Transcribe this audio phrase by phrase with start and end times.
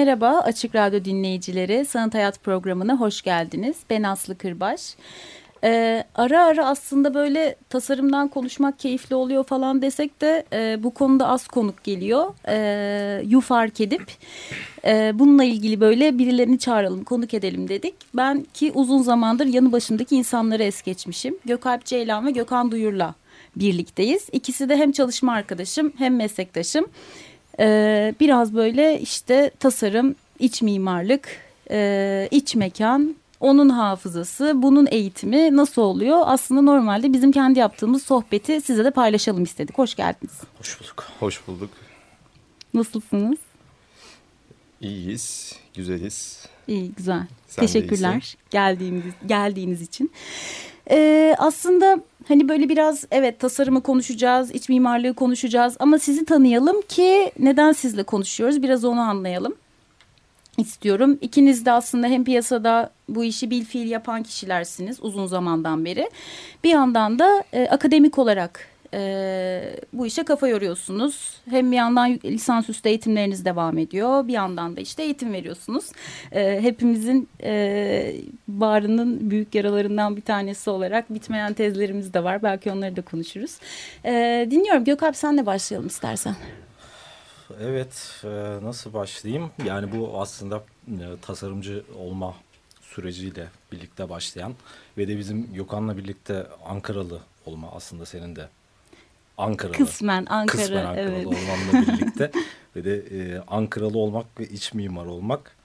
[0.00, 3.76] Merhaba Açık Radyo dinleyicileri, Sanat Hayat programına hoş geldiniz.
[3.90, 4.96] Ben Aslı Kırbaş.
[5.64, 11.28] Ee, ara ara aslında böyle tasarımdan konuşmak keyifli oluyor falan desek de e, bu konuda
[11.28, 12.34] az konuk geliyor.
[12.48, 14.02] E, yu fark edip
[14.84, 17.94] e, bununla ilgili böyle birilerini çağıralım, konuk edelim dedik.
[18.14, 21.38] Ben ki uzun zamandır yanı başındaki insanları es geçmişim.
[21.44, 23.14] Gökalp Ceylan ve Gökhan Duyur'la
[23.56, 24.28] birlikteyiz.
[24.32, 26.86] İkisi de hem çalışma arkadaşım hem meslektaşım.
[27.58, 31.28] Ee, biraz böyle işte tasarım, iç mimarlık,
[31.70, 36.22] e, iç mekan, onun hafızası, bunun eğitimi nasıl oluyor?
[36.24, 39.78] Aslında normalde bizim kendi yaptığımız sohbeti size de paylaşalım istedik.
[39.78, 40.40] Hoş geldiniz.
[40.58, 41.04] Hoş bulduk.
[41.20, 41.70] Hoş bulduk.
[42.74, 43.38] Nasılsınız?
[44.80, 46.46] İyiyiz, güzeliz.
[46.68, 47.26] İyi, güzel.
[47.48, 50.10] Sen Teşekkürler geldiğiniz, geldiğiniz için.
[50.90, 57.32] Ee, aslında hani böyle biraz evet tasarımı konuşacağız, iç mimarlığı konuşacağız ama sizi tanıyalım ki
[57.38, 59.54] neden sizle konuşuyoruz biraz onu anlayalım
[60.58, 61.18] istiyorum.
[61.20, 66.10] İkiniz de aslında hem piyasada bu işi bil fiil yapan kişilersiniz uzun zamandan beri.
[66.64, 71.36] Bir yandan da e, akademik olarak e, bu işe kafa yoruyorsunuz.
[71.50, 74.28] Hem bir yandan lisansüstü eğitimleriniz devam ediyor.
[74.28, 75.92] Bir yandan da işte eğitim veriyorsunuz.
[76.32, 78.16] E, hepimizin e,
[78.48, 82.42] bağrının büyük yaralarından bir tanesi olarak bitmeyen tezlerimiz de var.
[82.42, 83.58] Belki onları da konuşuruz.
[84.04, 86.36] E, dinliyorum Gökalp senle başlayalım istersen.
[87.60, 88.22] Evet,
[88.62, 89.50] nasıl başlayayım?
[89.64, 90.62] Yani bu aslında
[91.22, 92.34] tasarımcı olma
[92.80, 94.54] süreciyle birlikte başlayan
[94.98, 98.48] ve de bizim Gökhan'la birlikte Ankaralı olma aslında senin de
[99.38, 99.76] Ankaralı.
[99.76, 101.26] Kısmen Ankara, Kısmen Ankaralı evet.
[101.26, 102.30] olmamla birlikte
[102.76, 105.56] ve de e, Ankaralı olmak ve iç mimar olmak.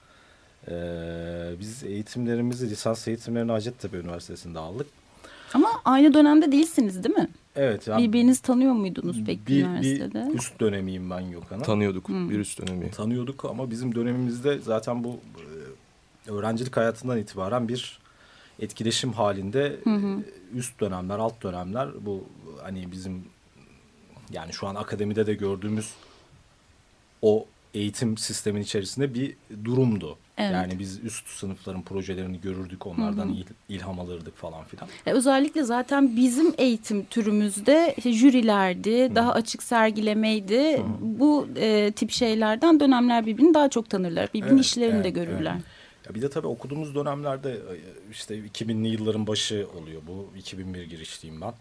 [0.68, 0.74] E,
[1.60, 4.88] biz eğitimlerimizi, lisans eğitimlerini Hacettepe Üniversitesi'nde aldık.
[5.54, 7.28] Ama aynı dönemde değilsiniz değil mi?
[7.56, 7.88] Evet.
[7.88, 10.30] Yani Birbirinizi tanıyor muydunuz peki bir, üniversitede?
[10.34, 11.62] bir üst dönemiyim ben Gökhan'a.
[11.62, 12.92] Tanıyorduk bir üst dönemi.
[12.92, 15.20] tanıyorduk ama bizim dönemimizde zaten bu
[16.28, 18.00] e, öğrencilik hayatından itibaren bir
[18.60, 22.24] etkileşim halinde e, üst dönemler, alt dönemler bu
[22.64, 23.24] hani bizim
[24.32, 25.94] yani şu an akademide de gördüğümüz
[27.22, 30.18] o eğitim sistemin içerisinde bir durumdu.
[30.38, 30.52] Evet.
[30.54, 34.88] Yani biz üst sınıfların projelerini görürdük, onlardan il- ilham alırdık falan filan.
[35.06, 40.82] E, özellikle zaten bizim eğitim türümüzde işte jürilerdi, daha açık sergilemeydi.
[41.02, 44.30] Bu e, tip şeylerden dönemler birbirini daha çok tanırlar.
[44.34, 45.54] Birbirinin Evet, işlerini de evet, görürler.
[45.56, 45.66] evet.
[46.10, 47.74] Ya bir de tabii okuduğumuz dönemlerde e,
[48.12, 50.02] işte 2000'li yılların başı oluyor.
[50.08, 51.54] Bu 2001 girişliyim ben.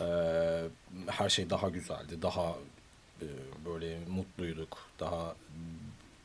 [0.00, 0.62] Ee,
[1.06, 2.22] her şey daha güzeldi.
[2.22, 2.54] Daha
[3.22, 3.26] e,
[3.66, 4.78] böyle mutluyduk.
[5.00, 5.34] Daha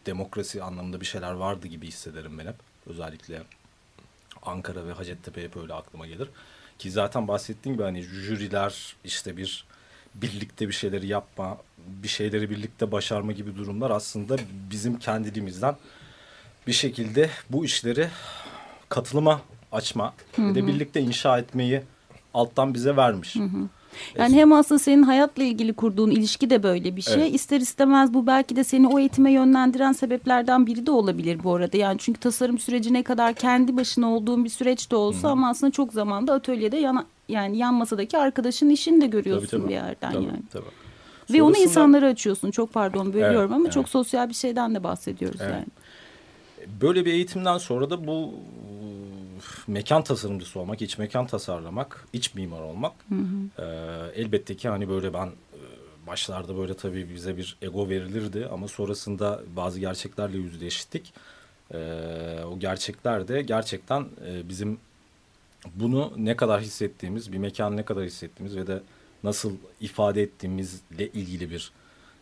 [0.06, 2.56] demokrasi anlamında bir şeyler vardı gibi hissederim ben hep.
[2.88, 3.42] Özellikle
[4.42, 6.30] Ankara ve Hacettepe hep öyle aklıma gelir.
[6.80, 9.66] Ki zaten bahsettiğim gibi hani jüriler işte bir
[10.16, 14.38] birlikte bir şeyleri yapma, bir şeyleri birlikte başarma gibi durumlar aslında
[14.72, 15.76] bizim kendiliğimizden
[16.68, 18.10] bir şekilde bu işleri
[18.90, 19.42] katılıma
[19.72, 21.82] açma ve de birlikte inşa etmeyi
[22.34, 23.36] alttan bize vermiş.
[24.18, 27.14] Yani hem aslında senin hayatla ilgili kurduğun ilişki de böyle bir şey.
[27.14, 27.34] Evet.
[27.36, 31.78] İster istemez bu belki de seni o eğitime yönlendiren sebeplerden biri de olabilir bu arada.
[31.78, 35.72] Yani çünkü tasarım süreci ne kadar kendi başına olduğun bir süreç de olsa ama aslında
[35.72, 39.70] çok zamanda atölyede yana, yani yan masadaki arkadaşın işini de görüyorsun Tabii, tabii.
[39.70, 40.44] bir yerden Tabii, yani.
[40.54, 40.66] tabii.
[41.34, 42.52] Ve onu insanlara açıyorsun.
[42.52, 43.74] Çok pardon bölüyorum Evet, ama evet.
[43.74, 45.54] çok sosyal bir şeyden de bahsediyoruz Evet.
[45.54, 45.66] yani.
[46.82, 48.34] Böyle bir eğitimden sonra da bu
[49.68, 52.94] mekan tasarımcısı olmak, iç mekan tasarlamak, iç mimar olmak
[53.60, 53.64] e,
[54.16, 55.30] elbette ki hani böyle ben
[56.08, 61.14] başlarda böyle tabii bize bir ego verilirdi ama sonrasında bazı gerçeklerle yüzleştik.
[61.74, 61.78] E,
[62.52, 64.80] o gerçekler de gerçekten e, bizim
[65.76, 68.82] bunu ne kadar hissettiğimiz, bir mekanı ne kadar hissettiğimiz ve de
[69.24, 71.72] nasıl ifade ettiğimizle ilgili bir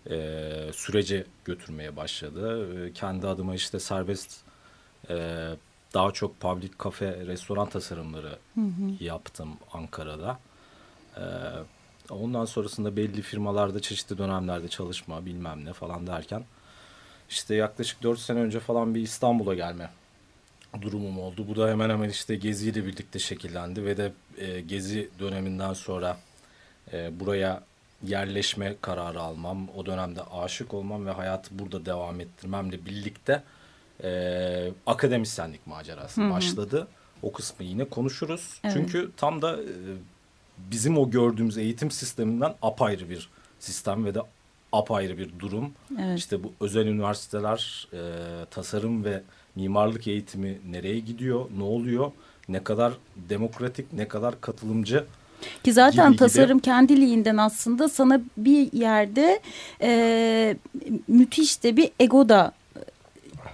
[0.09, 2.67] e, sürece götürmeye başladı.
[2.85, 4.41] E, kendi adıma işte serbest
[5.09, 5.47] e,
[5.93, 8.37] daha çok public kafe, restoran tasarımları
[8.99, 10.39] yaptım Ankara'da.
[11.17, 11.23] E,
[12.09, 16.43] ondan sonrasında belli firmalarda çeşitli dönemlerde çalışma bilmem ne falan derken
[17.29, 19.89] işte yaklaşık dört sene önce falan bir İstanbul'a gelme
[20.81, 21.45] durumum oldu.
[21.47, 26.17] Bu da hemen hemen işte Gezi ile birlikte şekillendi ve de e, Gezi döneminden sonra
[26.93, 27.63] e, buraya
[28.03, 33.43] yerleşme kararı almam, o dönemde aşık olmam ve hayatı burada devam ettirmemle birlikte
[34.03, 36.87] e, akademisyenlik macerası başladı.
[37.23, 38.59] O kısmı yine konuşuruz.
[38.63, 38.73] Evet.
[38.73, 39.65] Çünkü tam da e,
[40.57, 44.19] bizim o gördüğümüz eğitim sisteminden apayrı bir sistem ve de
[44.71, 45.71] apayrı bir durum.
[46.01, 46.19] Evet.
[46.19, 47.99] İşte bu özel üniversiteler, e,
[48.51, 49.21] tasarım ve
[49.55, 52.11] mimarlık eğitimi nereye gidiyor, ne oluyor,
[52.49, 55.05] ne kadar demokratik, ne kadar katılımcı.
[55.63, 56.19] Ki zaten gibi gibi.
[56.19, 59.41] tasarım kendiliğinden aslında sana bir yerde
[59.81, 60.57] e,
[61.07, 62.51] müthiş de bir ego da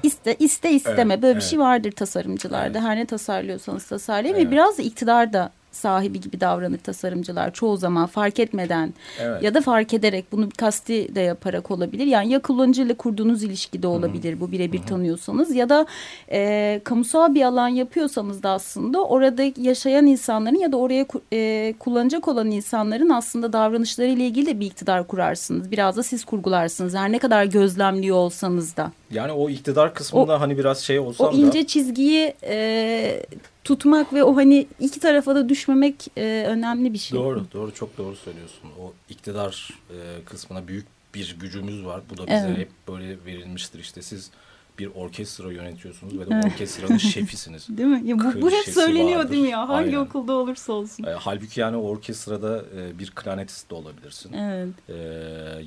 [0.04, 1.50] iste iste isteme Evet, böyle bir evet.
[1.50, 2.80] şey vardır tasarımcılarda.
[2.80, 2.88] Evet.
[2.88, 4.48] Her ne tasarlıyorsanız tasarlayın Evet.
[4.48, 9.44] ve biraz da iktidar da sahibi gibi davranır tasarımcılar çoğu zaman fark etmeden Evet.
[9.44, 12.06] ya da fark ederek bunu kasti de yaparak olabilir.
[12.06, 15.86] Yani ya kullanıcıyla kurduğunuz ilişkide olabilir bu birebir tanıyorsanız ya da
[16.32, 22.28] e, kamusal bir alan yapıyorsanız da aslında orada yaşayan insanların ya da oraya e, kullanacak
[22.28, 25.72] olan insanların aslında davranışlarıyla ilgili de bir iktidar kurarsınız.
[25.72, 28.92] Biraz da siz kurgularsınız her ne kadar gözlemliyor olsanız da.
[29.12, 33.24] Yani o iktidar kısmında hani biraz şey olsam O da ince çizgiyi e,
[33.68, 37.19] tutmak ve o hani iki tarafa da düşmemek e, önemli bir şey.
[37.19, 38.69] doğru, doğru çok doğru söylüyorsun.
[38.81, 40.86] O iktidar e, kısmına büyük
[41.16, 42.02] bir gücümüz var.
[42.10, 42.58] Bu da bize Evet.
[42.58, 43.80] hep böyle verilmiştir.
[43.80, 44.31] İşte siz
[44.80, 47.68] bir orkestra yönetiyorsunuz ve de orkestranın şefisiniz.
[47.78, 48.02] Değil mi?
[48.06, 49.31] Ya bu, bu hep söyleniyor vardır.
[49.31, 49.69] değil mi ya?
[49.69, 49.98] Hangi Aynen.
[49.98, 51.04] okulda olursa olsun.
[51.04, 54.34] E, halbuki yani orkestrada e, bir klarnetist de olabilirsin.
[54.34, 54.69] Evet.
[54.90, 54.94] E,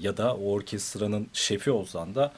[0.00, 2.32] ya da o orkestranın şefi olsan da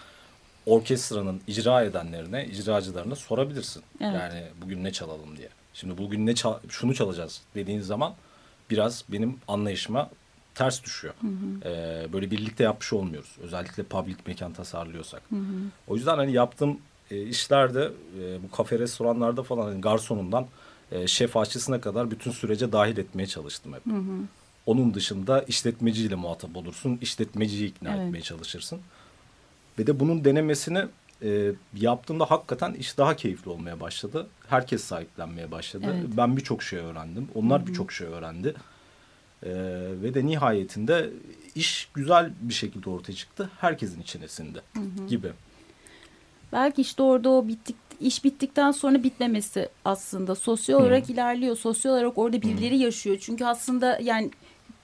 [0.66, 3.82] orkestranın icra edenlerine, icracılarına sorabilirsin.
[4.00, 4.14] Evet.
[4.14, 5.48] Yani bugün ne çalalım diye.
[5.74, 8.14] Şimdi bugün ne çal şunu çalacağız dediğin zaman
[8.70, 10.10] biraz benim anlayışıma
[10.54, 11.14] ters düşüyor.
[11.64, 13.36] E, böyle birlikte yapmış olmuyoruz.
[13.42, 15.22] Özellikle public mekan tasarlıyorsak.
[15.88, 16.78] O yüzden hani yaptığım
[17.10, 20.46] e, işlerde e, bu kafe restoranlarda falan hani garsonundan
[20.92, 23.82] e, şef aşçısına kadar bütün sürece dahil etmeye çalıştım hep.
[24.66, 26.98] Onun dışında işletmeciyle muhatap olursun.
[27.00, 28.06] işletmeciyi ikna Evet.
[28.06, 28.80] etmeye çalışırsın.
[29.78, 30.84] Ve de bunun denemesini
[31.22, 34.26] e, yaptığımda hakikaten iş daha keyifli olmaya başladı.
[34.48, 35.86] Herkes sahiplenmeye başladı.
[35.88, 36.06] Evet.
[36.16, 37.28] Ben birçok şey öğrendim.
[37.34, 38.54] Onlar birçok şey öğrendi.
[39.42, 39.50] E,
[40.02, 41.10] ve de nihayetinde
[41.54, 43.50] iş güzel bir şekilde ortaya çıktı.
[43.60, 44.60] Herkesin içine sindi
[45.08, 45.32] gibi.
[46.52, 51.56] Belki işte orada o bittik iş bittikten sonra bitmemesi aslında sosyal olarak ilerliyor.
[51.56, 53.18] Sosyal olarak orada birileri yaşıyor.
[53.20, 54.30] Çünkü aslında yani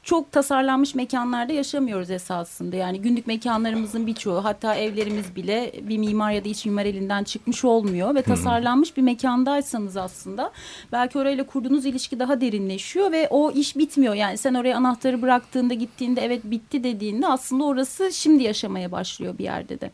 [0.09, 2.77] çok tasarlanmış mekanlarda yaşamıyoruz esasında.
[2.77, 7.65] Yani günlük mekanlarımızın birçoğu hatta evlerimiz bile bir mimar ya da iç mimar elinden çıkmış
[7.65, 8.15] olmuyor.
[8.15, 10.51] Ve tasarlanmış bir mekandaysanız aslında
[10.93, 14.15] belki orayla kurduğunuz ilişki daha derinleşiyor ve o iş bitmiyor.
[14.15, 19.45] Yani sen oraya anahtarı bıraktığında gittiğinde evet bitti dediğinde aslında orası şimdi yaşamaya başlıyor bir
[19.45, 19.91] yerde de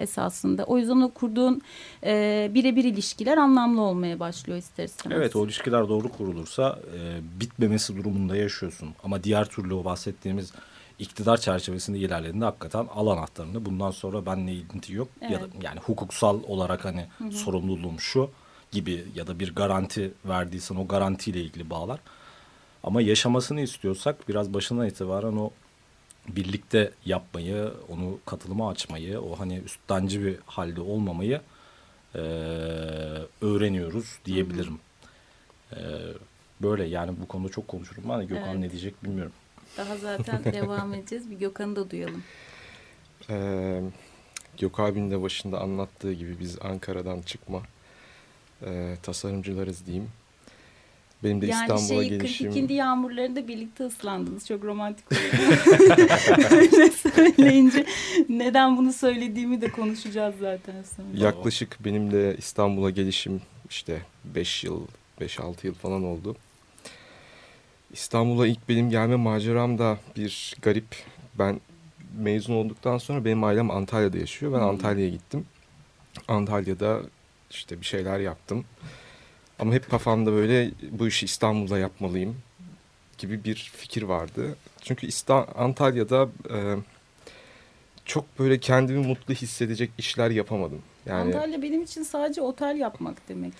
[0.00, 0.64] esasında.
[0.64, 1.62] O yüzden o kurduğun
[2.04, 5.18] e, birebir ilişkiler anlamlı olmaya başlıyor ister istemez.
[5.18, 8.88] Evet o ilişkiler doğru kurulursa e, bitmemesi durumunda yaşıyorsun.
[9.04, 10.52] Ama diğer türlü o bahsettiğimiz
[10.98, 15.08] iktidar çerçevesinde ilerlediğinde hakikaten al anahtarını bundan sonra benle ilintisi yok.
[15.20, 15.50] Ya da Evet.
[15.62, 18.30] yani hukuksal olarak hani sorumluluğum şu
[18.72, 22.00] gibi ya da bir garanti verdiysen o garantiyle ilgili bağlar.
[22.84, 25.50] Ama yaşamasını istiyorsak biraz başından itibaren o
[26.28, 31.40] birlikte yapmayı, onu katılıma açmayı, o hani üsttenci bir halde olmamayı
[32.14, 32.20] eee,
[33.40, 34.78] öğreniyoruz diyebilirim.
[35.72, 35.80] Eee,
[36.62, 38.04] böyle yani bu konuda çok konuşurum.
[38.08, 38.58] Ben de Gökhan Evet.
[38.60, 39.32] ne diyecek bilmiyorum.
[39.76, 41.30] Daha zaten devam edeceğiz.
[41.30, 42.22] Bir Gökhan'ı da duyalım.
[43.30, 43.82] Ee,
[44.58, 47.62] Gök abinin de başında anlattığı gibi biz Ankara'dan çıkma
[48.62, 50.08] e, tasarımcılarız diyeyim.
[51.24, 52.74] Benim de yani İstanbul'a şey gelişim 42.
[52.74, 54.46] yağmurlarında birlikte ıslandınız.
[54.48, 55.04] Çok romantik.
[56.52, 57.86] Öyle söyleyince
[58.28, 61.08] neden bunu söylediğimi de konuşacağız zaten sonra.
[61.14, 64.86] yaklaşık benim de İstanbul'a gelişim işte 5 yıl,
[65.20, 66.36] 5-6 yıl falan oldu.
[67.92, 70.96] İstanbul'a ilk benim gelme maceram da bir garip.
[71.38, 71.60] Ben
[72.18, 74.52] mezun olduktan sonra benim ailem Antalya'da yaşıyor.
[74.52, 74.68] Ben Hmm.
[74.68, 75.44] Antalya'ya gittim.
[76.28, 77.00] Antalya'da
[77.50, 78.64] işte bir şeyler yaptım.
[79.60, 82.36] Ama hep kafamda böyle bu işi İstanbul'da yapmalıyım
[83.18, 84.56] gibi bir fikir vardı.
[84.82, 86.56] Çünkü İsta- Antalya'da e,
[88.04, 90.82] çok böyle kendimi mutlu hissedecek işler yapamadım.
[91.06, 93.52] Yani Antalya benim için sadece otel yapmak demek.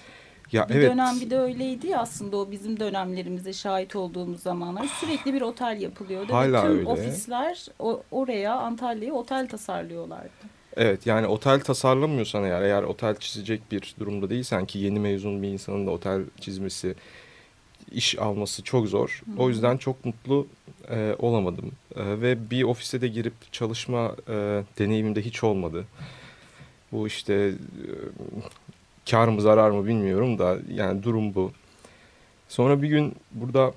[0.52, 4.86] ya Bir evet dönem bir de öyleydi ya aslında o bizim dönemlerimize şahit olduğumuz zamanlar
[5.00, 6.32] sürekli bir otel yapılıyordu.
[6.32, 6.86] Hala ve tüm öyle.
[6.88, 10.30] ofisler o, oraya Antalya'ya otel tasarlıyorlardı.
[10.80, 15.48] Evet yani otel tasarlamıyorsan eğer eğer otel çizecek bir durumda değilsen ki yeni mezun bir
[15.48, 16.94] insanın da otel çizmesi
[17.92, 19.22] iş alması çok zor.
[19.38, 20.46] O yüzden çok mutlu
[20.90, 21.72] e, olamadım.
[21.96, 25.84] E, ve bir ofise de girip çalışma e, deneyimim de hiç olmadı.
[26.92, 27.54] Bu işte e,
[29.10, 31.52] kar mı zarar mı bilmiyorum da yani durum bu.
[32.48, 33.72] Sonra bir gün burada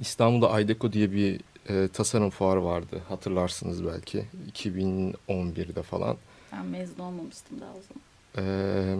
[0.00, 3.02] İstanbul'da Aydeco diye bir e, tasarım fuarı vardı.
[3.08, 4.24] Hatırlarsınız belki.
[4.52, 6.16] 2011'de falan.
[6.52, 8.02] Ben mezun olmamıştım daha o zaman.
[8.38, 8.96] Ee,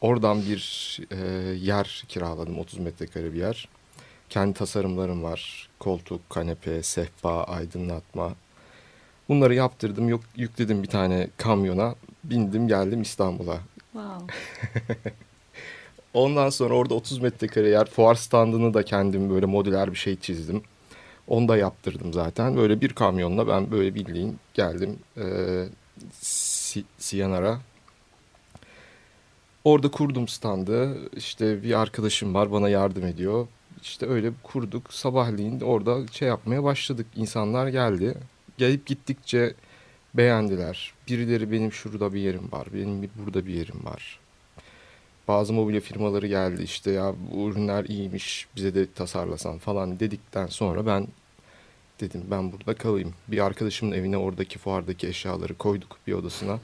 [0.00, 1.16] oradan bir e,
[1.60, 2.58] yer kiraladım.
[2.58, 3.68] 30 metrekare bir yer.
[4.28, 5.68] Kendi tasarımlarım var.
[5.78, 8.32] Koltuk, kanepe, sehpa, aydınlatma.
[9.28, 10.08] Bunları yaptırdım.
[10.08, 11.94] Yok, yükledim bir tane kamyona.
[12.24, 13.58] Bindim geldim İstanbul'a.
[13.92, 14.34] Wow.
[16.14, 20.62] Ondan sonra orada 30 metrekare yer fuar standını da kendim böyle modüler bir şey çizdim.
[21.28, 22.56] Onu da yaptırdım zaten.
[22.56, 25.24] Böyle bir kamyonla ben böyle bildiğin geldim e,
[26.12, 27.60] si, Siyanar'a.
[29.64, 30.98] Orada kurdum standı.
[31.16, 33.46] İşte bir arkadaşım var bana yardım ediyor.
[33.82, 34.92] İşte öyle kurduk.
[34.92, 37.06] Sabahleyin orada şey yapmaya başladık.
[37.16, 38.14] İnsanlar geldi.
[38.58, 39.54] Gelip gittikçe
[40.14, 40.94] beğendiler.
[41.08, 42.66] Birileri benim şurada bir yerim var.
[42.74, 44.21] Benim burada bir yerim var
[45.28, 50.86] bazı mobilya firmaları geldi işte ya bu ürünler iyiymiş bize de tasarlasan falan dedikten sonra
[50.86, 51.06] ben
[52.00, 53.14] dedim ben burada kalayım.
[53.28, 56.58] Bir arkadaşımın evine oradaki fuardaki eşyaları koyduk bir odasına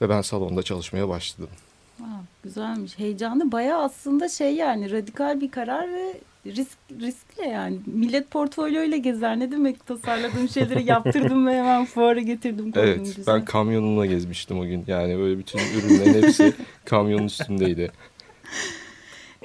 [0.00, 1.50] ve ben salonda çalışmaya başladım.
[1.96, 2.98] Wow, güzelmiş.
[2.98, 3.52] Heyecanlı.
[3.52, 7.78] Bayağı aslında şey yani radikal bir karar ve risk riskle yani.
[7.86, 9.38] Millet portfolyoyla gezer.
[9.38, 12.72] Ne demek tasarladığım şeyleri yaptırdım ve hemen fuara getirdim.
[12.76, 13.34] Evet güzel.
[13.34, 14.84] ben kamyonumla gezmiştim o gün.
[14.86, 16.52] Yani böyle bütün ürünlerin hepsi
[16.84, 17.90] kamyonun üstündeydi.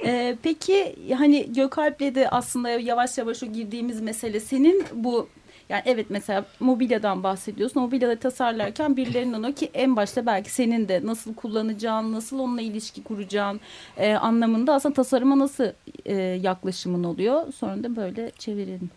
[0.04, 5.28] Ee, peki hani Gökalp'le de aslında yavaş yavaş o girdiğimiz mesele senin bu
[5.70, 7.82] yani evet mesela mobilyadan bahsediyorsun.
[7.82, 13.02] Mobilyaları tasarlarken birilerinin o ki en başta belki senin de nasıl kullanacağın, nasıl onunla ilişki
[13.02, 13.60] kuracağın
[13.96, 15.72] e, anlamında aslında tasarıma nasıl
[16.04, 17.52] e, yaklaşımın oluyor.
[17.52, 18.32] Sonra da böyle.
[18.46, 18.90] Devam edelim.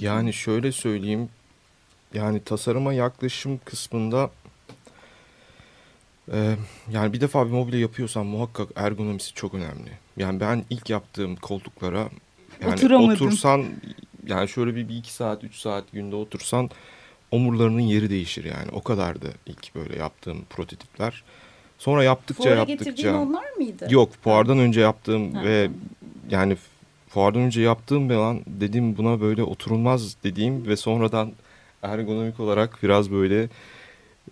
[0.00, 1.28] Yani şöyle söyleyeyim.
[2.14, 4.30] Yani tasarıma yaklaşım kısmında
[6.32, 6.56] e,
[6.92, 9.90] yani bir defa bir mobilya yapıyorsan muhakkak ergonomisi çok önemli.
[10.16, 12.08] Yani ben ilk yaptığım koltuklara
[12.62, 13.64] yani otursan
[14.26, 16.70] yani şöyle bir, bir iki saat üç saat günde otursan
[17.30, 18.70] omurlarının yeri değişir yani.
[18.72, 21.22] O kadardı ilk böyle yaptığım prototipler.
[21.78, 22.84] Sonra yaptıkça Fuara yaptıkça.
[22.90, 23.86] getirdiğin onlar mıydı?
[23.90, 25.44] Yok fuardan önce yaptığım Ha.
[25.44, 25.70] ve
[26.30, 26.56] yani
[27.08, 31.32] fuardan önce yaptığım bir an dedim buna böyle oturulmaz dediğim ve sonradan
[31.82, 33.48] ergonomik olarak biraz böyle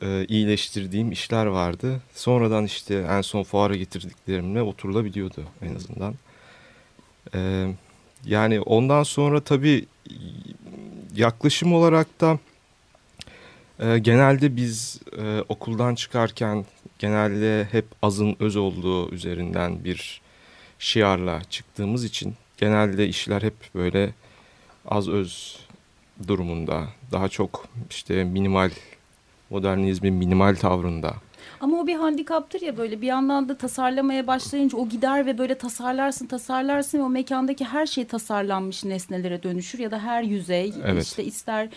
[0.02, 2.00] e, iyileştirdiğim işler vardı.
[2.14, 6.14] Sonradan işte en son fuara getirdiklerimle oturulabiliyordu en azından.
[7.34, 7.68] E,
[8.24, 9.86] yani ondan sonra tabii
[11.14, 12.38] yaklaşım olarak da
[13.78, 16.64] e, genelde biz e, okuldan çıkarken
[16.98, 20.20] genelde hep azın öz olduğu üzerinden bir
[20.78, 24.14] şiarla çıktığımız için genelde işler hep böyle
[24.88, 25.58] az öz
[26.28, 28.70] durumunda daha çok işte minimal
[29.50, 31.14] modernizmin minimal tavrında
[31.60, 35.54] Ama o bir handikaptır ya böyle bir yandan da tasarlamaya başlayınca o gider ve böyle
[35.54, 41.04] tasarlarsın tasarlarsın ve o mekandaki her şey tasarlanmış nesnelere dönüşür ya da her yüzey Evet.
[41.04, 41.68] işte ister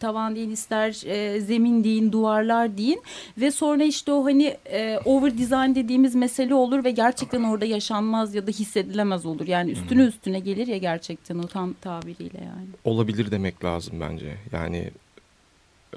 [0.00, 3.02] tavan deyin ister e, zemin deyin duvarlar deyin
[3.38, 8.34] ve sonra işte o hani e, over design dediğimiz mesele olur ve gerçekten orada yaşanmaz
[8.34, 12.68] ya da hissedilemez olur yani üstüne üstüne gelir ya gerçekten o tam tabiriyle yani.
[12.84, 14.36] olabilir demek lazım bence.
[14.52, 14.90] Yani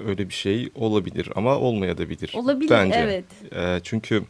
[0.06, 2.32] öyle bir şey olabilir ama olmayabilir.
[2.34, 2.98] Olabilir bence.
[2.98, 3.24] evet.
[3.54, 4.22] E, çünkü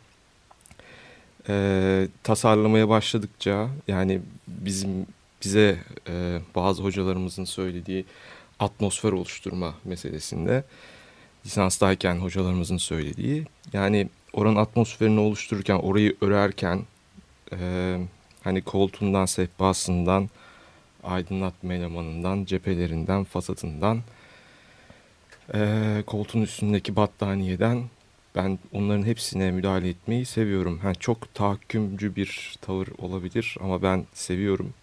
[1.49, 5.07] e, tasarlamaya başladıkça yani bizim
[5.45, 8.05] bize e, bazı hocalarımızın söylediği
[8.59, 10.65] atmosfer oluşturma meselesinde
[11.47, 16.81] lisanstayken hocalarımızın söylediği yani oranın atmosferini oluştururken orayı örerken
[17.53, 17.99] e,
[18.45, 20.31] hani koltuğundan sehpasından
[21.05, 24.01] aydınlatma elemanından cephelerinden fasadından
[25.55, 27.83] e, koltuğun üstündeki battaniyeden
[28.35, 30.79] ben onların hepsine müdahale etmeyi seviyorum.
[30.79, 34.75] Ha, çok tahakkümcü bir tavır olabilir ama ben seviyorum.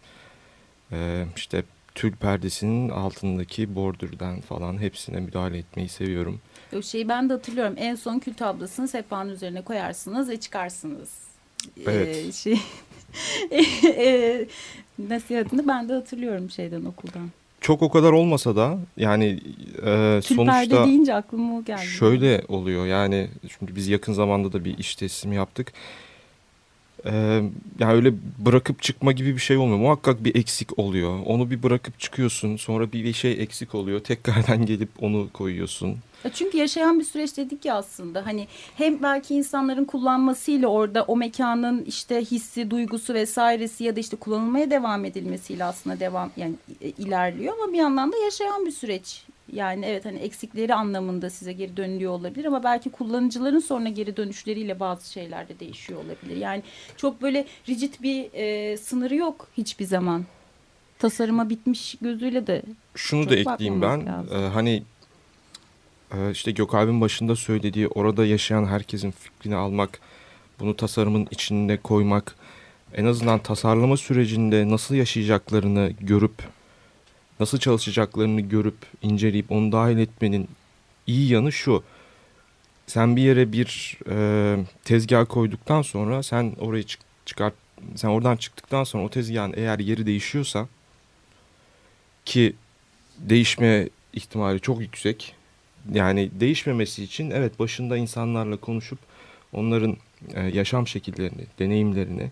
[0.91, 1.63] Ee, işte
[1.95, 6.39] tül perdesinin altındaki bordürden falan hepsine müdahale etmeyi seviyorum.
[6.77, 7.73] O şeyi ben de hatırlıyorum.
[7.77, 11.09] En son kül tablasını sehpanın üzerine koyarsınız ve çıkarsınız.
[11.85, 12.17] Evet.
[12.17, 12.59] Ee, şey,
[13.83, 14.47] e,
[14.99, 17.29] nasihatini ben de hatırlıyorum şeyden okuldan.
[17.61, 19.39] Çok o kadar olmasa da yani
[19.85, 21.85] e, Tül sonuçta deyince aklıma o geldi.
[21.85, 23.27] şöyle oluyor yani
[23.59, 25.73] şimdi biz yakın zamanda da bir iş teslimi yaptık.
[27.05, 27.43] Ee,
[27.79, 29.79] yani öyle bırakıp çıkma gibi bir şey olmuyor.
[29.79, 31.19] Muhakkak bir eksik oluyor.
[31.25, 32.57] Onu bir bırakıp çıkıyorsun.
[32.57, 33.99] Sonra bir şey eksik oluyor.
[33.99, 35.97] Tekrardan gelip onu koyuyorsun.
[36.33, 38.25] Çünkü yaşayan bir süreç dedik ya aslında.
[38.25, 44.17] Hani hem belki insanların kullanmasıyla orada o mekanın işte hissi, duygusu vesairesi ya da işte
[44.17, 49.23] kullanılmaya devam edilmesiyle aslında devam yani e, ilerliyor ama bir yandan da yaşayan bir süreç
[49.53, 54.79] Yani evet hani eksikleri anlamında size geri dönülüyor olabilir ama belki kullanıcıların sonra geri dönüşleriyle
[54.79, 56.37] bazı şeyler de değişiyor olabilir.
[56.37, 56.63] Yani
[56.97, 60.25] çok böyle rigid bir e, sınırı yok hiçbir zaman.
[60.99, 62.61] Tasarıma bitmiş gözüyle de
[62.95, 64.05] Şunu da ekleyeyim ben.
[64.05, 64.37] lazım.
[64.37, 64.83] Ee, hani
[66.13, 69.99] e, işte Gökalp'in başında söylediği orada yaşayan herkesin fikrini almak,
[70.59, 72.35] bunu tasarımın içine koymak,
[72.93, 76.43] en azından tasarlama sürecinde nasıl yaşayacaklarını görüp,
[77.39, 80.47] nasıl çalışacaklarını görüp, inceleyip onu dahil etmenin
[81.07, 81.83] iyi yanı şu.
[82.87, 87.53] Sen bir yere bir e, tezgah koyduktan sonra sen orayı çık çıkart,
[87.95, 90.67] sen oradan çıktıktan sonra o tezgahın eğer yeri değişiyorsa
[92.25, 92.55] ki
[93.17, 95.35] değişme ihtimali çok yüksek.
[95.93, 98.99] Yani değişmemesi için evet başında insanlarla konuşup
[99.53, 99.97] onların
[100.33, 102.31] e, yaşam şekillerini, deneyimlerini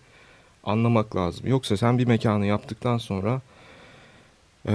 [0.64, 1.48] anlamak lazım.
[1.48, 3.42] Yoksa sen bir mekanı yaptıktan sonra
[4.68, 4.74] e,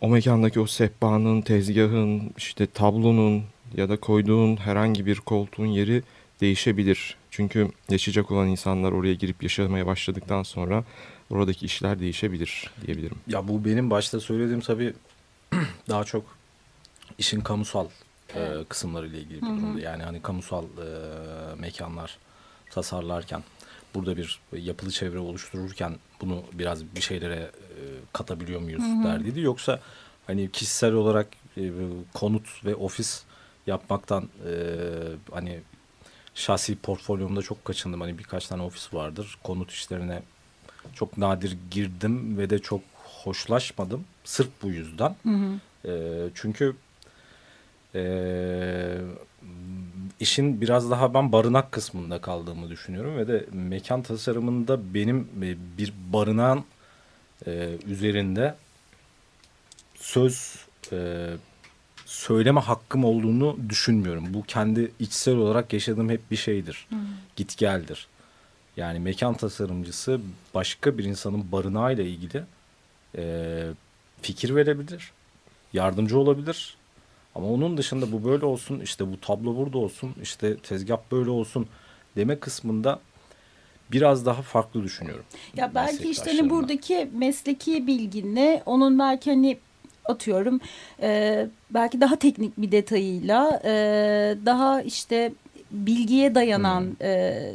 [0.00, 3.42] o mekandaki o sehpanın, tezgahın, işte tablonun
[3.76, 6.02] ya da koyduğun herhangi bir koltuğun yeri
[6.40, 7.16] değişebilir.
[7.30, 10.84] Çünkü yaşayacak olan insanlar oraya girip yaşamaya başladıktan sonra
[11.30, 13.16] oradaki işler değişebilir diyebilirim.
[13.26, 14.92] Ya bu benim başta söylediğim tabii
[15.88, 16.39] daha çok
[17.20, 17.86] işin kamusal
[18.34, 19.80] e, kısımlarıyla ilgili bir durumda.
[19.80, 20.88] Yani hani kamusal e,
[21.58, 22.18] mekanlar
[22.70, 23.42] tasarlarken
[23.94, 27.50] burada bir yapılı çevre oluştururken bunu biraz bir şeylere e,
[28.12, 29.40] katabiliyor muyuz derdiydi.
[29.40, 29.80] Yoksa
[30.26, 31.70] hani kişisel olarak e,
[32.14, 33.22] konut ve ofis
[33.66, 34.52] yapmaktan e,
[35.32, 35.60] hani
[36.34, 38.00] şahsi portfolyomda çok kaçındım.
[38.00, 39.38] Hani birkaç tane ofis vardır.
[39.42, 40.22] Konut işlerine
[40.94, 42.80] çok nadir girdim ve de çok
[43.24, 44.04] hoşlaşmadım.
[44.24, 45.16] Sırf bu yüzden.
[45.84, 45.90] E,
[46.34, 46.76] çünkü
[47.94, 48.98] e,
[50.20, 55.92] işin biraz daha ben barınak kısmında kaldığımı düşünüyorum ve de mekan tasarımında benim e, bir
[56.12, 56.64] barınağın
[57.46, 58.54] e, üzerinde
[59.94, 60.56] söz
[60.92, 61.28] e,
[62.06, 64.34] söyleme hakkım olduğunu düşünmüyorum.
[64.34, 66.88] Bu kendi içsel olarak yaşadığım hep bir şeydir.
[67.36, 68.06] Git geldir.
[68.76, 70.20] Yani mekan tasarımcısı
[70.54, 72.42] başka bir insanın barınağıyla ilgili
[73.16, 73.64] e,
[74.22, 75.12] fikir verebilir,
[75.72, 76.76] yardımcı olabilir.
[77.34, 81.66] Ama onun dışında bu böyle olsun, işte bu tablo burada olsun, işte tezgah böyle olsun
[82.16, 83.00] deme kısmında
[83.92, 85.24] biraz daha farklı düşünüyorum.
[85.56, 89.58] Ya belki işte hani buradaki mesleki bilginle onun belki hani
[90.04, 90.60] atıyorum
[91.02, 93.72] e, belki daha teknik bir detayıyla e,
[94.46, 95.32] daha işte
[95.70, 97.06] bilgiye dayanan Hmm.
[97.06, 97.52] e,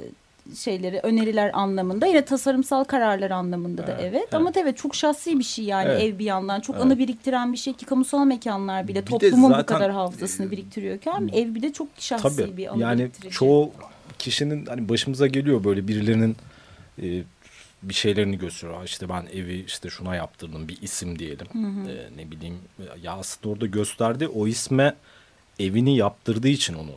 [0.55, 5.43] şeyleri öneriler anlamında yine tasarımsal kararlar anlamında da Evet, evet, ama evet çok şahsi bir
[5.43, 6.03] şey yani Evet.
[6.03, 6.85] ev bir yandan çok Evet.
[6.85, 10.51] anı biriktiren bir şey ki kamusal mekanlar bile Bir toplumun bu zaten, kadar hafızasını e,
[10.51, 13.33] biriktiriyorken ev bir de çok şahsi Tabii bir anı yani biriktirici.
[13.35, 13.71] çoğu
[14.19, 16.35] kişinin hani başımıza geliyor böyle birilerinin
[17.01, 17.23] e,
[17.83, 18.81] bir şeylerini gösteriyor.
[18.81, 21.47] "Aa İşte ben evi işte şuna yaptırdım bir isim diyelim.
[21.87, 22.57] E, ne bileyim
[23.03, 24.95] ya aslında orada gösterdi o isme
[25.59, 26.89] evini yaptırdığı için onu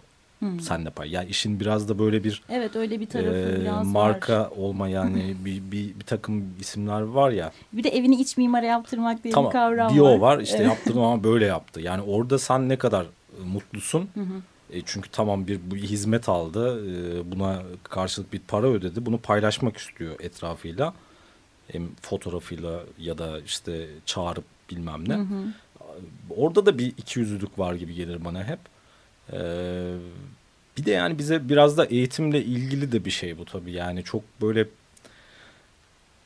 [0.61, 1.11] senle pay.
[1.11, 3.83] Ya işin biraz da böyle bir Evet öyle bir tarafı e, biraz var.
[3.93, 7.53] marka olma yani bir, bir, bir takım isimler var ya.
[7.73, 10.17] Bir de evini iç mimara yaptırmak diye Tamam bir kavram var.
[10.17, 11.81] o var işte yaptırdım ama böyle yaptı.
[11.81, 14.09] Yani orada sen ne kadar e, mutlusun.
[14.73, 16.85] E, çünkü tamam bir bu hizmet aldı.
[16.91, 19.07] e, buna karşılık bir para ödedi.
[19.07, 20.95] Bunu paylaşmak istiyor etrafıyla.
[21.73, 25.19] Hem fotoğrafıyla ya da işte çağırıp bilmem ne.
[26.37, 28.59] Orada da bir ikiyüzlülük var gibi gelir bana hep.
[29.33, 29.39] E,
[30.79, 33.73] bir de yani bize biraz da eğitimle ilgili de bir şey bu tabii.
[33.73, 34.69] Yani çok böyle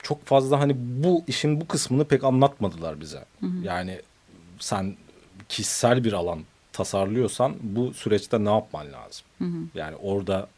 [0.02, 3.24] çok fazla hani bu işin bu kısmını pek anlatmadılar bize.
[3.62, 4.00] Yani
[4.58, 4.96] sen
[5.48, 6.40] kişisel bir alan
[6.72, 9.24] tasarlıyorsan bu süreçte ne yapman lazım?
[9.74, 10.48] Yani orada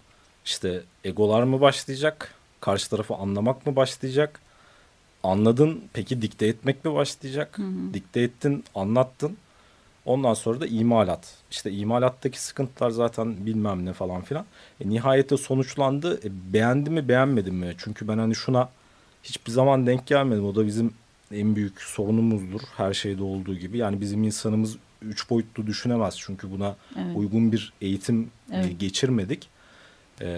[0.44, 2.35] işte egolar mı başlayacak?
[2.61, 4.40] Karşı tarafı anlamak mı başlayacak?
[5.22, 7.59] Anladın peki dikte etmek mi başlayacak?
[7.94, 9.37] Dikte ettin, anlattın.
[10.05, 11.35] Ondan sonra da imalat.
[11.51, 14.45] İşte imalattaki sıkıntılar zaten bilmem ne falan filan.
[14.81, 16.21] E, nihayete sonuçlandı.
[16.25, 17.75] E, beğendi mi beğenmedi mi?
[17.79, 18.69] Çünkü ben hani şuna
[19.23, 20.47] hiçbir zaman denk gelmedim.
[20.47, 20.95] O da bizim
[21.33, 22.61] en büyük sorunumuzdur.
[22.77, 23.79] Her şeyde olduğu gibi.
[23.79, 26.14] Yani bizim insanımız üç boyutlu düşünemez.
[26.19, 27.17] Çünkü buna Evet.
[27.17, 28.81] uygun bir eğitim e, Evet.
[28.81, 29.49] geçirmedik.
[30.21, 30.29] E,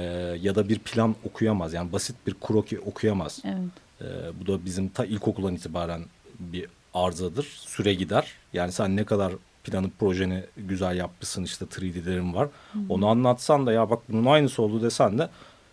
[0.43, 1.73] ya da bir plan okuyamaz.
[1.75, 3.43] Yani basit bir kroki okuyamaz.
[3.45, 3.57] Evet.
[4.01, 4.05] Ee,
[4.41, 6.03] bu da bizim ta ilkokuldan itibaren
[6.39, 7.45] bir arızadır.
[7.45, 8.33] Süre gider.
[8.53, 9.33] Yani sen ne kadar
[9.67, 12.49] planı projeni güzel yapmışsın işte 3D'lerin var.
[12.89, 15.29] Onu anlatsan da ya bak bunun aynısı oldu desen de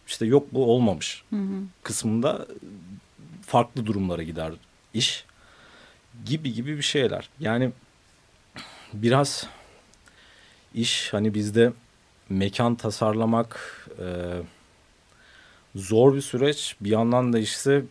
[0.08, 1.24] işte yok bu olmamış
[1.84, 2.48] kısmında
[3.42, 4.54] farklı durumlara gider
[4.94, 5.26] iş
[6.26, 7.30] gibi gibi bir şeyler.
[7.40, 7.72] Yani
[8.94, 9.48] biraz
[10.74, 11.74] iş hani bizde
[12.30, 14.06] mekan tasarlamak e,
[15.76, 16.76] zor bir süreç.
[16.82, 17.84] Bir yandan da işte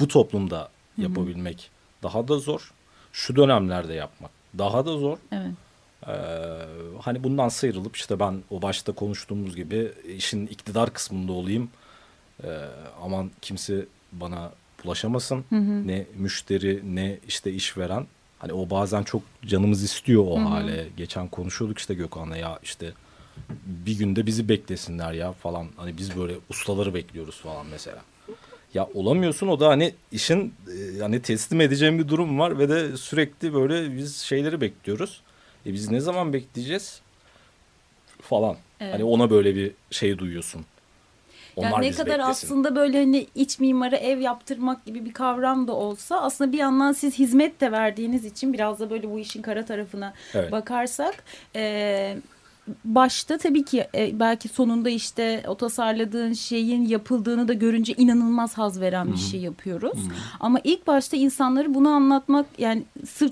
[0.00, 1.70] bu toplumda yapabilmek
[2.02, 2.72] daha da zor.
[3.12, 5.18] Şu dönemlerde yapmak daha da zor.
[5.32, 5.50] Evet.
[6.06, 6.12] Ee,
[7.02, 11.70] hani bundan sıyrılıp işte ben o başta konuştuğumuz gibi işin iktidar kısmında olayım.
[12.44, 12.48] Ee,
[13.02, 14.52] aman kimse bana
[14.84, 15.44] bulaşamasın.
[15.86, 18.06] Ne müşteri ne işte işveren.
[18.38, 20.86] Hani o bazen çok canımız istiyor o hale.
[20.96, 22.92] Geçen konuşuyorduk işte Gökhan'la ya işte
[23.66, 25.66] bir günde bizi beklesinler ya falan.
[25.76, 28.02] Hani biz böyle ustaları bekliyoruz falan mesela.
[28.76, 32.96] Ya olamıyorsun o da hani işin e, hani teslim edeceğim bir durum var ve de
[32.96, 35.20] sürekli böyle biz şeyleri bekliyoruz.
[35.66, 37.00] E biz ne zaman bekleyeceğiz
[38.20, 38.56] falan.
[38.80, 38.94] Evet.
[38.94, 40.64] Hani ona böyle bir şey duyuyorsun.
[41.56, 42.30] Onlar yani ne kadar beklesin.
[42.30, 46.92] aslında böyle hani iç mimarı ev yaptırmak gibi bir kavram da olsa aslında bir yandan
[46.92, 50.52] siz hizmet de verdiğiniz için biraz da böyle bu işin kara tarafına Evet.
[50.52, 51.24] bakarsak
[51.56, 52.16] e,
[52.84, 58.80] başta tabii ki e, belki sonunda işte o tasarladığın şeyin yapıldığını da görünce inanılmaz haz
[58.80, 59.98] veren bir şey yapıyoruz.
[60.40, 62.82] Ama ilk başta insanları bunu anlatmak yani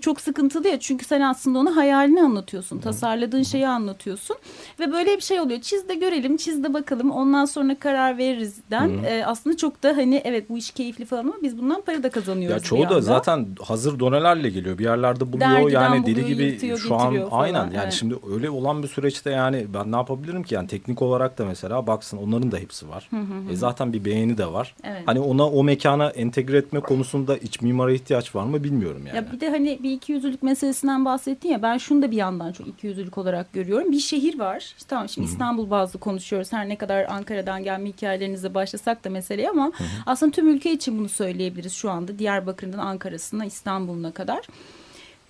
[0.01, 2.79] çok sıkıntılı ya çünkü sen aslında ona hayalini anlatıyorsun.
[2.79, 4.37] Tasarladığın şeyi anlatıyorsun
[4.81, 5.61] ve böyle bir şey oluyor.
[5.61, 8.91] Çiz de görelim, çiz de bakalım ondan sonra karar veririzden.
[9.07, 12.11] E, aslında çok da hani evet bu iş keyifli falan ama biz bundan para da
[12.11, 12.63] kazanıyoruz.
[12.63, 14.79] Ya çoğu da zaten hazır donelerle geliyor.
[14.79, 17.93] Bir yerlerde buluyor Dergiden yani deli buluyor, gibi yırtıyor, şu an falan, aynen yani evet.
[17.93, 18.89] şimdi öyle olan bir
[19.25, 22.89] süreçte yani ben ne yapabilirim ki yani teknik olarak da mesela baksın onların da hepsi
[22.89, 23.11] var.
[23.51, 24.75] E zaten bir beğeni de var.
[24.85, 25.03] Evet.
[25.07, 29.17] Hani ona o mekana entegre etme konusunda iç mimara ihtiyaç var mı bilmiyorum yani.
[29.17, 32.67] Ya bir de hani bir ikiyüzlülük meselesinden bahsettin ya ben şunu da bir yandan çok
[32.69, 33.93] ikiyüzlülük olarak görüyorum.
[33.93, 34.59] Bir şehir var.
[34.59, 36.53] İşte tamam şimdi İstanbul bazlı konuşuyoruz.
[36.53, 39.73] Her ne kadar Ankara'dan gelme hikayelerinize başlasak da meseleye ama
[40.07, 42.19] aslında tüm ülke için bunu söyleyebiliriz şu anda.
[42.19, 44.41] Diyarbakır'dan Ankara'sına İstanbul'una kadar.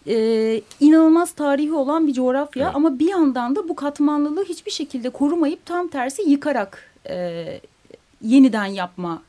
[0.07, 2.77] Ee, inanılmaz tarihi olan bir coğrafya Evet.
[2.77, 7.45] ama bir yandan da bu katmanlılığı hiçbir şekilde korumayıp tam tersi yıkarak e,
[8.23, 9.23] yeniden yapma